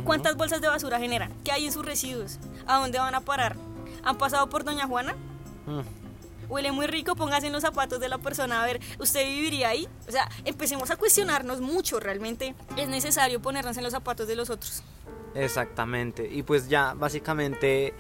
cuántas 0.04 0.36
bolsas 0.36 0.60
de 0.60 0.68
basura 0.68 0.98
generan, 0.98 1.32
qué 1.44 1.52
hay 1.52 1.66
en 1.66 1.72
sus 1.72 1.84
residuos, 1.84 2.38
a 2.66 2.78
dónde 2.78 2.98
van 2.98 3.14
a 3.14 3.20
parar. 3.20 3.56
¿Han 4.02 4.16
pasado 4.16 4.48
por 4.48 4.64
Doña 4.64 4.86
Juana? 4.86 5.14
huele 6.48 6.72
muy 6.72 6.86
rico, 6.86 7.14
póngase 7.14 7.46
en 7.46 7.52
los 7.52 7.62
zapatos 7.62 8.00
de 8.00 8.08
la 8.08 8.18
persona 8.18 8.62
a 8.62 8.66
ver, 8.66 8.80
¿usted 8.98 9.24
viviría 9.24 9.68
ahí? 9.68 9.88
O 10.08 10.10
sea, 10.10 10.28
empecemos 10.44 10.90
a 10.90 10.96
cuestionarnos 10.96 11.60
mucho, 11.60 12.00
realmente 12.00 12.54
es 12.76 12.88
necesario 12.88 13.40
ponernos 13.40 13.76
en 13.76 13.84
los 13.84 13.92
zapatos 13.92 14.26
de 14.26 14.36
los 14.36 14.50
otros. 14.50 14.82
Exactamente. 15.34 16.28
Y 16.30 16.42
pues 16.42 16.68
ya 16.68 16.94
básicamente 16.94 17.94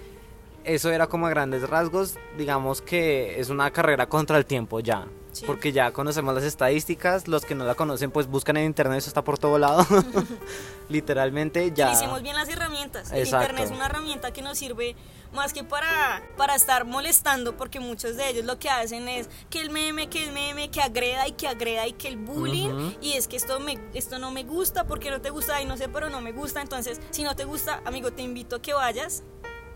eso 0.64 0.90
era 0.90 1.06
como 1.06 1.26
a 1.26 1.30
grandes 1.30 1.68
rasgos, 1.68 2.16
digamos 2.36 2.82
que 2.82 3.40
es 3.40 3.50
una 3.50 3.70
carrera 3.70 4.06
contra 4.08 4.38
el 4.38 4.46
tiempo 4.46 4.80
ya. 4.80 5.06
Sí. 5.32 5.44
Porque 5.46 5.70
ya 5.70 5.92
conocemos 5.92 6.34
las 6.34 6.42
estadísticas, 6.42 7.28
los 7.28 7.44
que 7.44 7.54
no 7.54 7.64
la 7.64 7.76
conocen 7.76 8.10
pues 8.10 8.26
buscan 8.26 8.56
en 8.56 8.64
internet, 8.64 8.98
eso 8.98 9.08
está 9.08 9.22
por 9.22 9.38
todo 9.38 9.58
lado. 9.58 9.86
Literalmente 10.88 11.70
ya... 11.72 11.86
Utilicemos 11.86 12.22
bien 12.22 12.34
las 12.34 12.48
herramientas. 12.48 13.12
El 13.12 13.26
internet 13.28 13.66
es 13.66 13.70
una 13.70 13.86
herramienta 13.86 14.32
que 14.32 14.42
nos 14.42 14.58
sirve 14.58 14.96
más 15.32 15.52
que 15.52 15.62
para, 15.62 16.22
para 16.36 16.56
estar 16.56 16.84
molestando, 16.84 17.56
porque 17.56 17.78
muchos 17.78 18.16
de 18.16 18.28
ellos 18.28 18.44
lo 18.44 18.58
que 18.58 18.68
hacen 18.70 19.08
es 19.08 19.28
que 19.48 19.60
el 19.60 19.70
meme, 19.70 20.08
que 20.08 20.24
el 20.24 20.32
meme, 20.32 20.68
que 20.70 20.82
agreda 20.82 21.28
y 21.28 21.32
que 21.32 21.46
agreda 21.46 21.86
y 21.86 21.92
que 21.92 22.08
el 22.08 22.16
bullying, 22.16 22.96
y 23.00 23.12
es 23.12 23.28
que 23.28 23.36
esto, 23.36 23.60
me, 23.60 23.78
esto 23.94 24.18
no 24.18 24.32
me 24.32 24.42
gusta, 24.42 24.84
porque 24.84 25.10
no 25.10 25.20
te 25.20 25.30
gusta, 25.30 25.62
y 25.62 25.66
no 25.66 25.76
sé, 25.76 25.88
pero 25.88 26.10
no 26.10 26.20
me 26.20 26.32
gusta. 26.32 26.60
Entonces, 26.60 27.00
si 27.10 27.22
no 27.22 27.36
te 27.36 27.44
gusta, 27.44 27.80
amigo, 27.84 28.10
te 28.12 28.22
invito 28.22 28.56
a 28.56 28.62
que 28.62 28.72
vayas 28.72 29.22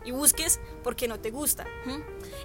y 0.05 0.11
busques 0.13 0.61
porque 0.83 1.09
no 1.09 1.19
te 1.21 1.31
gusta. 1.31 1.65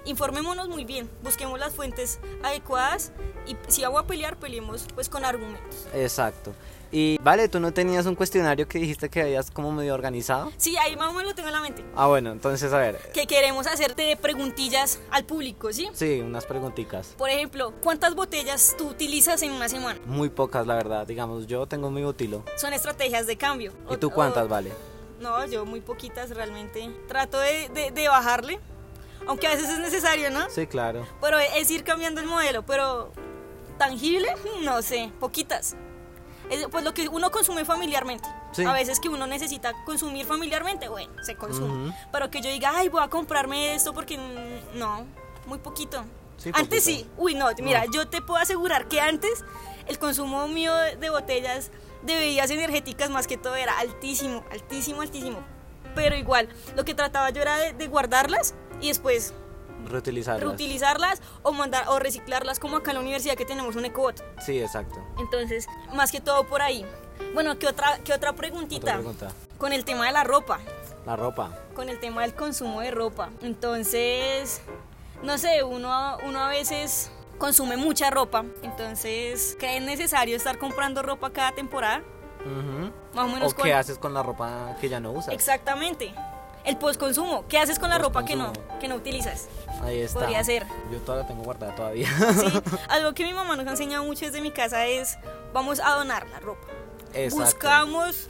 Informémonos 0.04 0.68
muy 0.68 0.84
bien, 0.84 1.10
busquemos 1.22 1.58
las 1.58 1.74
fuentes 1.74 2.18
adecuadas 2.42 3.12
y 3.46 3.56
si 3.68 3.82
vamos 3.82 4.02
a 4.02 4.06
pelear, 4.06 4.36
peleemos 4.36 4.86
pues 4.94 5.08
con 5.08 5.24
argumentos. 5.24 5.86
Exacto. 5.94 6.52
Y 6.92 7.18
vale, 7.22 7.48
tú 7.48 7.60
no 7.60 7.72
tenías 7.72 8.04
un 8.06 8.16
cuestionario 8.16 8.66
que 8.66 8.80
dijiste 8.80 9.08
que 9.08 9.22
habías 9.22 9.52
como 9.52 9.70
medio 9.70 9.94
organizado. 9.94 10.50
Sí, 10.56 10.76
ahí 10.76 10.96
más 10.96 11.10
o 11.10 11.12
menos 11.12 11.30
lo 11.30 11.34
tengo 11.36 11.46
en 11.48 11.54
la 11.54 11.60
mente. 11.60 11.84
Ah, 11.94 12.08
bueno, 12.08 12.32
entonces 12.32 12.72
a 12.72 12.78
ver. 12.78 12.98
que 13.14 13.28
queremos 13.28 13.68
hacerte 13.68 14.16
preguntillas 14.16 14.98
al 15.12 15.24
público, 15.24 15.72
¿sí? 15.72 15.88
Sí, 15.92 16.20
unas 16.20 16.46
preguntitas. 16.46 17.14
Por 17.16 17.30
ejemplo, 17.30 17.72
¿cuántas 17.80 18.16
botellas 18.16 18.74
tú 18.76 18.88
utilizas 18.88 19.40
en 19.42 19.52
una 19.52 19.68
semana? 19.68 20.00
Muy 20.04 20.30
pocas, 20.30 20.66
la 20.66 20.74
verdad. 20.74 21.06
Digamos, 21.06 21.46
yo 21.46 21.64
tengo 21.68 21.92
mi 21.92 22.04
utilo. 22.04 22.42
Son 22.56 22.72
estrategias 22.72 23.28
de 23.28 23.36
cambio. 23.36 23.72
¿Y 23.88 23.96
tú 23.96 24.10
cuántas, 24.10 24.46
o- 24.46 24.48
vale? 24.48 24.72
No, 25.20 25.44
yo 25.46 25.64
muy 25.66 25.80
poquitas 25.80 26.30
realmente. 26.30 26.90
Trato 27.08 27.38
de, 27.38 27.68
de- 27.68 27.90
de 27.90 28.08
bajarle, 28.08 28.58
aunque 29.26 29.46
a 29.46 29.50
veces 29.50 29.68
es 29.68 29.78
necesario, 29.78 30.30
¿no? 30.30 30.48
Sí, 30.50 30.66
claro. 30.66 31.06
Pero 31.20 31.38
es 31.38 31.70
ir 31.70 31.84
cambiando 31.84 32.20
el 32.20 32.26
modelo, 32.26 32.64
pero 32.64 33.12
tangible, 33.78 34.28
no 34.62 34.82
sé, 34.82 35.12
poquitas. 35.20 35.76
Es, 36.50 36.66
pues 36.68 36.82
lo 36.82 36.92
que 36.94 37.08
uno 37.08 37.30
consume 37.30 37.64
familiarmente. 37.64 38.28
Sí. 38.52 38.64
A 38.64 38.72
veces 38.72 38.98
que 38.98 39.08
uno 39.08 39.26
necesita 39.28 39.72
consumir 39.84 40.26
familiarmente, 40.26 40.88
bueno, 40.88 41.12
se 41.22 41.36
consume. 41.36 41.94
Pero 42.10 42.28
que 42.30 42.40
yo 42.40 42.50
diga, 42.50 42.72
ay, 42.74 42.88
voy 42.88 43.02
a 43.04 43.08
comprarme 43.08 43.74
esto 43.76 43.92
porque 43.94 44.18
no, 44.74 45.06
muy 45.46 45.58
poquito. 45.58 46.02
Sí, 46.38 46.48
antes 46.54 46.82
poquito. 46.84 47.04
sí, 47.04 47.10
uy, 47.18 47.34
no, 47.36 47.48
mira, 47.62 47.84
No. 47.84 47.92
yo 47.92 48.08
te 48.08 48.20
puedo 48.22 48.40
asegurar 48.40 48.88
que 48.88 49.00
antes 49.00 49.44
el 49.86 49.98
consumo 50.00 50.48
mío 50.48 50.74
de 50.74 51.10
botellas 51.10 51.70
de 52.02 52.14
bebidas 52.14 52.50
energéticas 52.50 53.10
más 53.10 53.26
que 53.26 53.36
todo 53.36 53.56
era 53.56 53.78
altísimo, 53.78 54.44
altísimo, 54.50 55.02
altísimo. 55.02 55.38
Pero 55.94 56.16
igual, 56.16 56.48
lo 56.76 56.84
que 56.84 56.94
trataba 56.94 57.30
yo 57.30 57.42
era 57.42 57.56
de, 57.58 57.72
de 57.72 57.88
guardarlas 57.88 58.54
y 58.80 58.88
después 58.88 59.34
Reutilizarlas. 59.86 60.42
reutilizarlas 60.42 61.22
o 61.42 61.52
mandar 61.52 61.86
o 61.88 61.98
reciclarlas 61.98 62.58
como 62.58 62.76
acá 62.76 62.90
en 62.90 62.96
la 62.96 63.00
universidad 63.02 63.34
que 63.34 63.44
tenemos 63.46 63.76
un 63.76 63.84
ecobot. 63.86 64.22
Sí, 64.44 64.60
exacto. 64.60 65.02
Entonces, 65.18 65.66
más 65.94 66.12
que 66.12 66.20
todo 66.20 66.44
por 66.46 66.60
ahí. 66.62 66.84
Bueno, 67.34 67.58
¿qué 67.58 67.66
otra, 67.66 67.98
qué 68.04 68.12
otra 68.12 68.34
preguntita? 68.34 68.82
Otra 68.82 68.94
pregunta. 68.98 69.28
Con 69.58 69.72
el 69.72 69.84
tema 69.84 70.06
de 70.06 70.12
la 70.12 70.22
ropa, 70.24 70.60
La 71.06 71.16
ropa. 71.16 71.50
con 71.74 71.88
el 71.88 71.98
tema 71.98 72.22
del 72.22 72.34
consumo 72.34 72.80
de 72.82 72.90
ropa. 72.90 73.30
Entonces, 73.42 74.60
no 75.22 75.38
sé, 75.38 75.62
uno, 75.62 76.18
uno 76.24 76.40
a 76.44 76.48
veces 76.48 77.10
consume 77.40 77.76
mucha 77.76 78.10
ropa. 78.10 78.44
Entonces, 78.62 79.56
¿creen 79.58 79.86
necesario 79.86 80.36
estar 80.36 80.58
comprando 80.58 81.02
ropa 81.02 81.30
cada 81.30 81.50
temporada? 81.52 82.02
Más 83.14 83.24
o 83.24 83.28
menos 83.28 83.52
¿O 83.52 83.56
con- 83.56 83.64
qué 83.64 83.74
haces 83.74 83.98
con 83.98 84.14
la 84.14 84.22
ropa 84.22 84.76
que 84.80 84.88
ya 84.88 85.00
no 85.00 85.10
usas? 85.10 85.34
Exactamente. 85.34 86.14
El 86.64 86.76
postconsumo. 86.76 87.46
¿Qué 87.48 87.58
haces 87.58 87.78
con 87.78 87.88
la 87.88 87.98
ropa 87.98 88.24
que 88.24 88.36
no, 88.36 88.52
que 88.78 88.86
no 88.86 88.94
utilizas? 88.96 89.48
Ahí 89.82 90.00
está. 90.02 90.20
Podría 90.20 90.44
ser. 90.44 90.66
Yo 90.92 90.98
todavía 90.98 91.22
la 91.22 91.28
tengo 91.28 91.42
guardada 91.42 91.74
todavía. 91.74 92.08
Sí, 92.34 92.60
algo 92.88 93.14
que 93.14 93.24
mi 93.24 93.32
mamá 93.32 93.56
nos 93.56 93.66
ha 93.66 93.70
enseñado 93.70 94.04
mucho 94.04 94.26
desde 94.26 94.42
mi 94.42 94.50
casa 94.50 94.86
es 94.86 95.18
vamos 95.54 95.80
a 95.80 95.90
donar 95.94 96.28
la 96.28 96.38
ropa. 96.40 96.66
Exacto. 97.14 97.44
Buscamos 97.44 98.28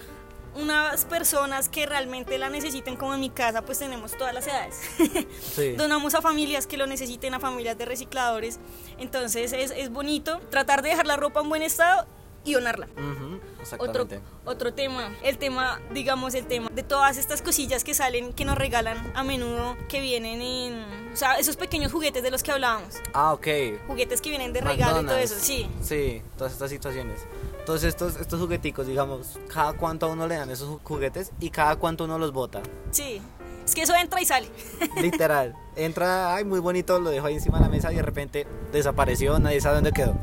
unas 0.54 1.04
personas 1.04 1.68
que 1.68 1.86
realmente 1.86 2.38
la 2.38 2.48
necesiten 2.48 2.96
como 2.96 3.14
en 3.14 3.20
mi 3.20 3.30
casa, 3.30 3.62
pues 3.62 3.78
tenemos 3.78 4.16
todas 4.16 4.34
las 4.34 4.46
edades. 4.46 4.80
Sí. 5.40 5.72
Donamos 5.72 6.14
a 6.14 6.22
familias 6.22 6.66
que 6.66 6.76
lo 6.76 6.86
necesiten, 6.86 7.34
a 7.34 7.40
familias 7.40 7.76
de 7.76 7.84
recicladores. 7.84 8.58
Entonces 8.98 9.52
es, 9.52 9.70
es 9.72 9.90
bonito 9.90 10.40
tratar 10.50 10.82
de 10.82 10.90
dejar 10.90 11.06
la 11.06 11.16
ropa 11.16 11.40
en 11.40 11.48
buen 11.48 11.62
estado 11.62 12.06
y 12.44 12.54
donarla. 12.54 12.86
Ujú, 12.96 13.34
Otro, 13.34 13.42
Exactamente. 13.60 14.20
otro 14.44 14.72
tema, 14.72 15.12
el 15.22 15.38
tema, 15.38 15.80
digamos, 15.92 16.34
el 16.34 16.46
tema 16.46 16.68
de 16.72 16.82
todas 16.82 17.16
estas 17.18 17.42
cosillas 17.42 17.84
que 17.84 17.94
salen, 17.94 18.32
que 18.32 18.44
nos 18.44 18.56
regalan 18.56 19.12
a 19.14 19.24
menudo, 19.24 19.76
que 19.88 20.00
vienen 20.00 20.40
en, 20.40 20.99
o 21.12 21.16
sea, 21.16 21.38
esos 21.38 21.56
pequeños 21.56 21.92
juguetes 21.92 22.22
de 22.22 22.30
los 22.30 22.42
que 22.42 22.52
hablábamos, 22.52 22.96
Ah, 23.12 23.32
ok. 23.32 23.46
juguetes 23.86 24.20
que 24.20 24.30
vienen 24.30 24.52
de 24.52 24.60
regalo 24.60 25.02
y 25.02 25.06
todo 25.06 25.16
eso, 25.18 25.34
sí. 25.38 25.68
Sí, 25.82 26.22
todas 26.36 26.52
estas 26.52 26.70
situaciones. 26.70 27.20
Todos 27.66 27.84
estos, 27.84 28.16
estos 28.16 28.40
jugueticos, 28.40 28.86
digamos, 28.86 29.38
cada 29.52 29.74
cuánto 29.74 30.06
a 30.06 30.08
uno 30.10 30.26
le 30.26 30.36
dan 30.36 30.50
esos 30.50 30.68
ju- 30.68 30.80
juguetes 30.82 31.30
y 31.40 31.50
cada 31.50 31.76
cuánto 31.76 32.04
uno 32.04 32.18
los 32.18 32.32
bota. 32.32 32.62
Sí, 32.90 33.20
es 33.64 33.74
que 33.74 33.82
eso 33.82 33.94
entra 33.94 34.20
y 34.20 34.24
sale. 34.24 34.48
Literal. 34.96 35.54
Entra, 35.76 36.34
ay, 36.34 36.44
muy 36.44 36.58
bonito, 36.58 36.98
lo 36.98 37.10
dejo 37.10 37.26
ahí 37.26 37.34
encima 37.34 37.58
de 37.58 37.64
la 37.64 37.70
mesa 37.70 37.92
y 37.92 37.96
de 37.96 38.02
repente 38.02 38.46
desapareció, 38.72 39.38
nadie 39.38 39.60
sabe 39.60 39.76
dónde 39.76 39.92
quedó. 39.92 40.14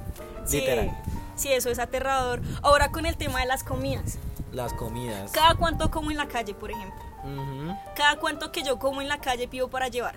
Sí, 0.45 0.59
Literal. 0.59 0.97
sí, 1.35 1.51
eso 1.53 1.69
es 1.69 1.79
aterrador. 1.79 2.41
Ahora 2.63 2.91
con 2.91 3.05
el 3.05 3.15
tema 3.17 3.39
de 3.41 3.45
las 3.45 3.63
comidas. 3.63 4.17
Las 4.51 4.73
comidas. 4.73 5.31
Cada 5.31 5.55
cuánto 5.55 5.91
como 5.91 6.09
en 6.11 6.17
la 6.17 6.27
calle, 6.27 6.53
por 6.53 6.71
ejemplo. 6.71 6.99
Cada 7.95 8.17
cuánto 8.17 8.51
que 8.51 8.63
yo 8.63 8.79
como 8.79 9.01
en 9.01 9.07
la 9.09 9.19
calle 9.19 9.47
pido 9.47 9.67
para 9.69 9.89
llevar. 9.89 10.15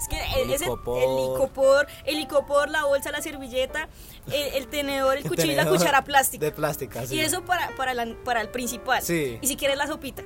Es 0.00 0.08
que 0.08 0.16
El 0.42 0.50
ese- 0.50 0.64
licopor. 0.64 1.02
el 1.02 1.16
licopor, 1.16 1.86
el 2.06 2.16
licopor, 2.16 2.70
la 2.70 2.84
bolsa, 2.84 3.10
la 3.12 3.20
servilleta, 3.20 3.88
el, 4.32 4.54
el 4.54 4.66
tenedor, 4.68 5.16
el 5.18 5.22
cuchillo 5.24 5.52
y 5.52 5.54
la 5.54 5.62
Tenedor 5.64 5.78
cuchara 5.78 6.04
plástica. 6.04 6.44
De 6.44 6.52
plástica, 6.52 7.06
sí. 7.06 7.16
Y 7.16 7.20
eso 7.20 7.44
para, 7.44 7.68
para, 7.76 7.92
la- 7.94 8.16
para 8.24 8.40
el 8.40 8.48
principal. 8.48 9.02
Sí. 9.02 9.38
Y 9.42 9.46
si 9.46 9.56
quieres 9.56 9.76
la 9.76 9.86
sopita. 9.86 10.22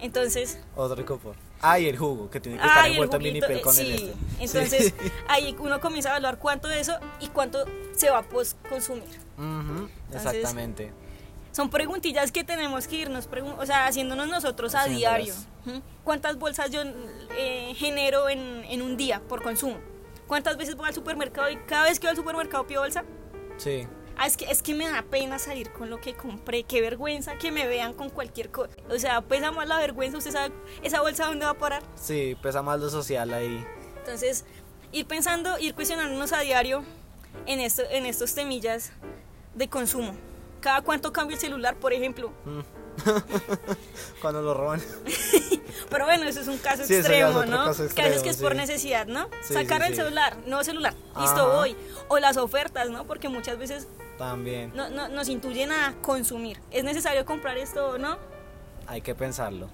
Entonces, 0.00 0.58
Otro 0.76 0.96
licopor. 0.96 1.34
Ah, 1.60 1.78
y 1.80 1.88
el 1.88 1.98
jugo, 1.98 2.30
que 2.30 2.38
tiene 2.40 2.56
que 2.58 2.64
estar 2.66 2.86
el 2.86 2.92
envuelto 2.92 3.16
en 3.16 3.22
vinipel 3.24 3.56
eh, 3.58 3.60
con 3.60 3.76
el 3.78 3.86
sí. 3.98 4.12
este. 4.38 4.44
Entonces, 4.44 4.94
Sí. 4.98 5.10
ahí 5.28 5.56
uno 5.58 5.80
comienza 5.80 6.10
a 6.10 6.12
evaluar 6.12 6.38
cuánto 6.38 6.68
de 6.68 6.78
eso 6.80 6.96
y 7.20 7.26
cuánto 7.28 7.64
se 7.96 8.08
va 8.08 8.18
a 8.18 8.22
post 8.22 8.56
consumir. 8.68 9.02
Ujú, 9.36 9.88
Entonces, 10.06 10.34
Exactamente. 10.34 10.92
Son 11.52 11.70
preguntillas 11.70 12.30
que 12.30 12.44
tenemos 12.44 12.86
que 12.86 12.96
irnos, 12.96 13.28
o 13.58 13.66
sea, 13.66 13.86
haciéndonos 13.86 14.28
nosotros 14.28 14.74
a 14.74 14.84
diario. 14.84 15.34
¿Cuántas 16.04 16.38
bolsas 16.38 16.70
yo 16.70 16.82
eh, 17.36 17.72
genero 17.76 18.28
en, 18.28 18.64
en 18.64 18.82
un 18.82 18.96
día 18.96 19.20
por 19.28 19.42
consumo? 19.42 19.76
¿Cuántas 20.26 20.56
veces 20.56 20.76
voy 20.76 20.88
al 20.88 20.94
supermercado 20.94 21.50
y 21.50 21.56
cada 21.56 21.84
vez 21.84 21.98
que 21.98 22.06
voy 22.06 22.10
al 22.10 22.16
supermercado 22.16 22.66
pido 22.66 22.82
bolsa? 22.82 23.04
Sí. 23.56 23.86
Ah, 24.20 24.26
es 24.26 24.36
que, 24.36 24.46
es 24.46 24.62
que 24.62 24.74
me 24.74 24.88
da 24.88 25.02
pena 25.02 25.38
salir 25.38 25.70
con 25.70 25.90
lo 25.90 26.00
que 26.00 26.14
compré. 26.14 26.64
Qué 26.64 26.80
vergüenza 26.80 27.38
que 27.38 27.52
me 27.52 27.66
vean 27.68 27.94
con 27.94 28.10
cualquier 28.10 28.50
cosa. 28.50 28.74
O 28.90 28.98
sea, 28.98 29.20
pesa 29.20 29.52
más 29.52 29.68
la 29.68 29.78
vergüenza. 29.78 30.18
¿Usted 30.18 30.32
sabe 30.32 30.52
esa 30.82 31.00
bolsa 31.00 31.26
dónde 31.26 31.44
va 31.44 31.52
a 31.52 31.58
parar? 31.58 31.82
Sí, 31.94 32.36
pesa 32.42 32.60
más 32.60 32.80
lo 32.80 32.90
social 32.90 33.32
ahí. 33.32 33.64
Entonces, 33.98 34.44
ir 34.90 35.06
pensando, 35.06 35.58
ir 35.58 35.74
cuestionándonos 35.74 36.32
a 36.32 36.40
diario 36.40 36.82
en, 37.46 37.60
esto, 37.60 37.82
en 37.90 38.06
estos 38.06 38.34
temillas 38.34 38.90
de 39.54 39.68
consumo. 39.68 40.14
Cada 40.60 40.82
cuánto 40.82 41.12
cambio 41.12 41.34
el 41.34 41.40
celular, 41.40 41.76
por 41.76 41.92
ejemplo. 41.92 42.32
Cuando 44.20 44.42
lo 44.42 44.54
roban. 44.54 44.80
Pero 45.90 46.04
bueno, 46.04 46.24
eso 46.24 46.40
es 46.40 46.48
un 46.48 46.58
caso 46.58 46.84
Sí, 46.84 46.94
es 46.94 47.00
extremo, 47.00 47.30
otro 47.30 47.46
¿no? 47.46 47.64
caso 47.66 47.84
extremo, 47.84 48.22
que 48.22 48.30
es 48.30 48.36
por 48.38 48.56
necesidad, 48.56 49.06
¿no? 49.06 49.28
Sí, 49.42 49.54
Sacar 49.54 49.82
el 49.82 49.94
celular, 49.94 50.36
no 50.46 50.64
celular, 50.64 50.94
listo, 51.18 51.48
voy. 51.54 51.76
O 52.08 52.18
las 52.18 52.36
ofertas, 52.36 52.90
¿no? 52.90 53.06
Porque 53.06 53.28
muchas 53.28 53.56
veces 53.58 53.86
También. 54.18 54.72
no, 54.74 54.88
no- 54.90 55.08
nos 55.08 55.28
intuyen 55.28 55.70
a 55.70 55.94
consumir. 56.02 56.60
¿Es 56.70 56.82
necesario 56.84 57.24
comprar 57.24 57.56
esto 57.56 57.90
o 57.90 57.98
no? 57.98 58.18
Hay 58.86 59.00
que 59.02 59.14
pensarlo. 59.14 59.68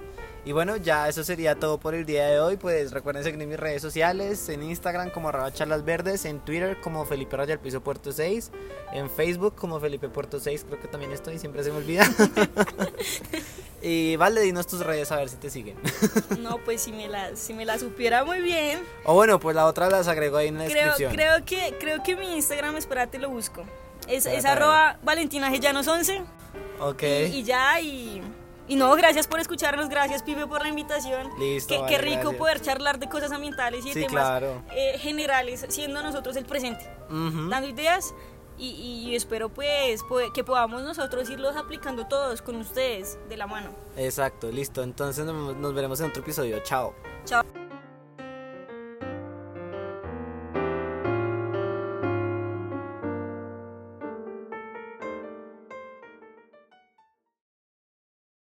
Y 0.46 0.52
bueno, 0.52 0.76
ya 0.76 1.08
eso 1.08 1.24
sería 1.24 1.54
todo 1.54 1.78
por 1.78 1.94
el 1.94 2.04
día 2.04 2.26
de 2.26 2.38
hoy. 2.38 2.56
Pues 2.58 2.92
recuerden 2.92 3.24
seguirme 3.24 3.44
en 3.44 3.50
mis 3.50 3.58
redes 3.58 3.80
sociales, 3.80 4.46
en 4.50 4.62
Instagram 4.62 5.08
como 5.10 5.30
arroba 5.30 5.50
charlas 5.52 5.84
verdes, 5.86 6.26
en 6.26 6.40
Twitter 6.40 6.78
como 6.82 7.06
Felipe 7.06 7.34
Raya 7.36 7.54
el 7.54 7.60
Piso 7.60 7.80
Puerto 7.80 8.12
6, 8.12 8.50
en 8.92 9.08
Facebook 9.08 9.54
como 9.54 9.80
Felipe 9.80 10.08
Puerto 10.10 10.38
6, 10.38 10.64
creo 10.68 10.80
que 10.80 10.88
también 10.88 11.12
estoy, 11.12 11.38
siempre 11.38 11.64
se 11.64 11.70
me 11.70 11.78
olvida. 11.78 12.04
y 13.82 14.16
vale, 14.16 14.40
dinos 14.42 14.66
tus 14.66 14.80
redes 14.84 15.10
a 15.12 15.16
ver 15.16 15.28
si 15.30 15.36
te 15.36 15.48
siguen. 15.48 15.76
No, 16.40 16.58
pues 16.58 16.82
si 16.82 16.92
me 16.92 17.08
la, 17.08 17.34
si 17.36 17.54
me 17.54 17.64
la 17.64 17.78
supiera 17.78 18.24
muy 18.24 18.40
bien. 18.42 18.80
o 19.04 19.14
bueno, 19.14 19.40
pues 19.40 19.56
la 19.56 19.64
otra 19.66 19.88
las 19.88 20.08
agrego 20.08 20.36
ahí 20.36 20.48
en 20.48 20.58
la 20.58 20.66
Creo, 20.66 20.84
descripción. 20.94 21.12
creo, 21.14 21.44
que, 21.44 21.74
creo 21.80 22.02
que 22.02 22.16
mi 22.16 22.34
Instagram, 22.36 22.76
espérate, 22.76 23.18
lo 23.18 23.30
busco. 23.30 23.64
Es, 24.08 24.26
es 24.26 24.44
arroba 24.44 24.98
Valentina 25.02 25.48
Gellanos 25.50 25.88
11 25.88 26.22
Ok. 26.80 27.02
y, 27.02 27.06
y 27.38 27.42
ya, 27.44 27.80
y 27.80 28.20
Y 28.66 28.76
no, 28.76 28.94
gracias 28.96 29.26
por 29.26 29.40
escucharnos, 29.40 29.88
gracias 29.88 30.22
Pipe 30.22 30.46
por 30.46 30.62
la 30.62 30.68
invitación. 30.68 31.28
Listo, 31.38 31.74
Qué, 31.74 31.80
vale, 31.80 31.96
qué 31.96 32.02
rico 32.02 32.16
gracias. 32.20 32.38
poder 32.38 32.60
charlar 32.62 32.98
de 32.98 33.08
cosas 33.08 33.30
ambientales 33.32 33.84
y 33.84 33.88
de 33.88 33.94
Sí, 33.94 34.06
temas 34.06 34.24
claro. 34.24 34.62
eh, 34.74 34.98
generales, 34.98 35.66
siendo 35.68 36.02
nosotros 36.02 36.34
el 36.36 36.46
presente, 36.46 36.88
dando 37.10 37.68
ideas 37.68 38.14
y, 38.56 38.68
y 38.70 39.16
espero 39.16 39.48
pues 39.50 40.00
que 40.32 40.44
podamos 40.44 40.82
nosotros 40.82 41.28
irlos 41.28 41.56
aplicando 41.56 42.06
todos 42.06 42.40
con 42.40 42.56
ustedes 42.56 43.18
de 43.28 43.36
la 43.36 43.46
mano. 43.46 43.70
Exacto, 43.96 44.50
listo. 44.50 44.82
Entonces 44.82 45.24
nos 45.26 45.74
veremos 45.74 46.00
en 46.00 46.06
otro 46.10 46.22
episodio. 46.22 46.60
Chao. 46.62 46.94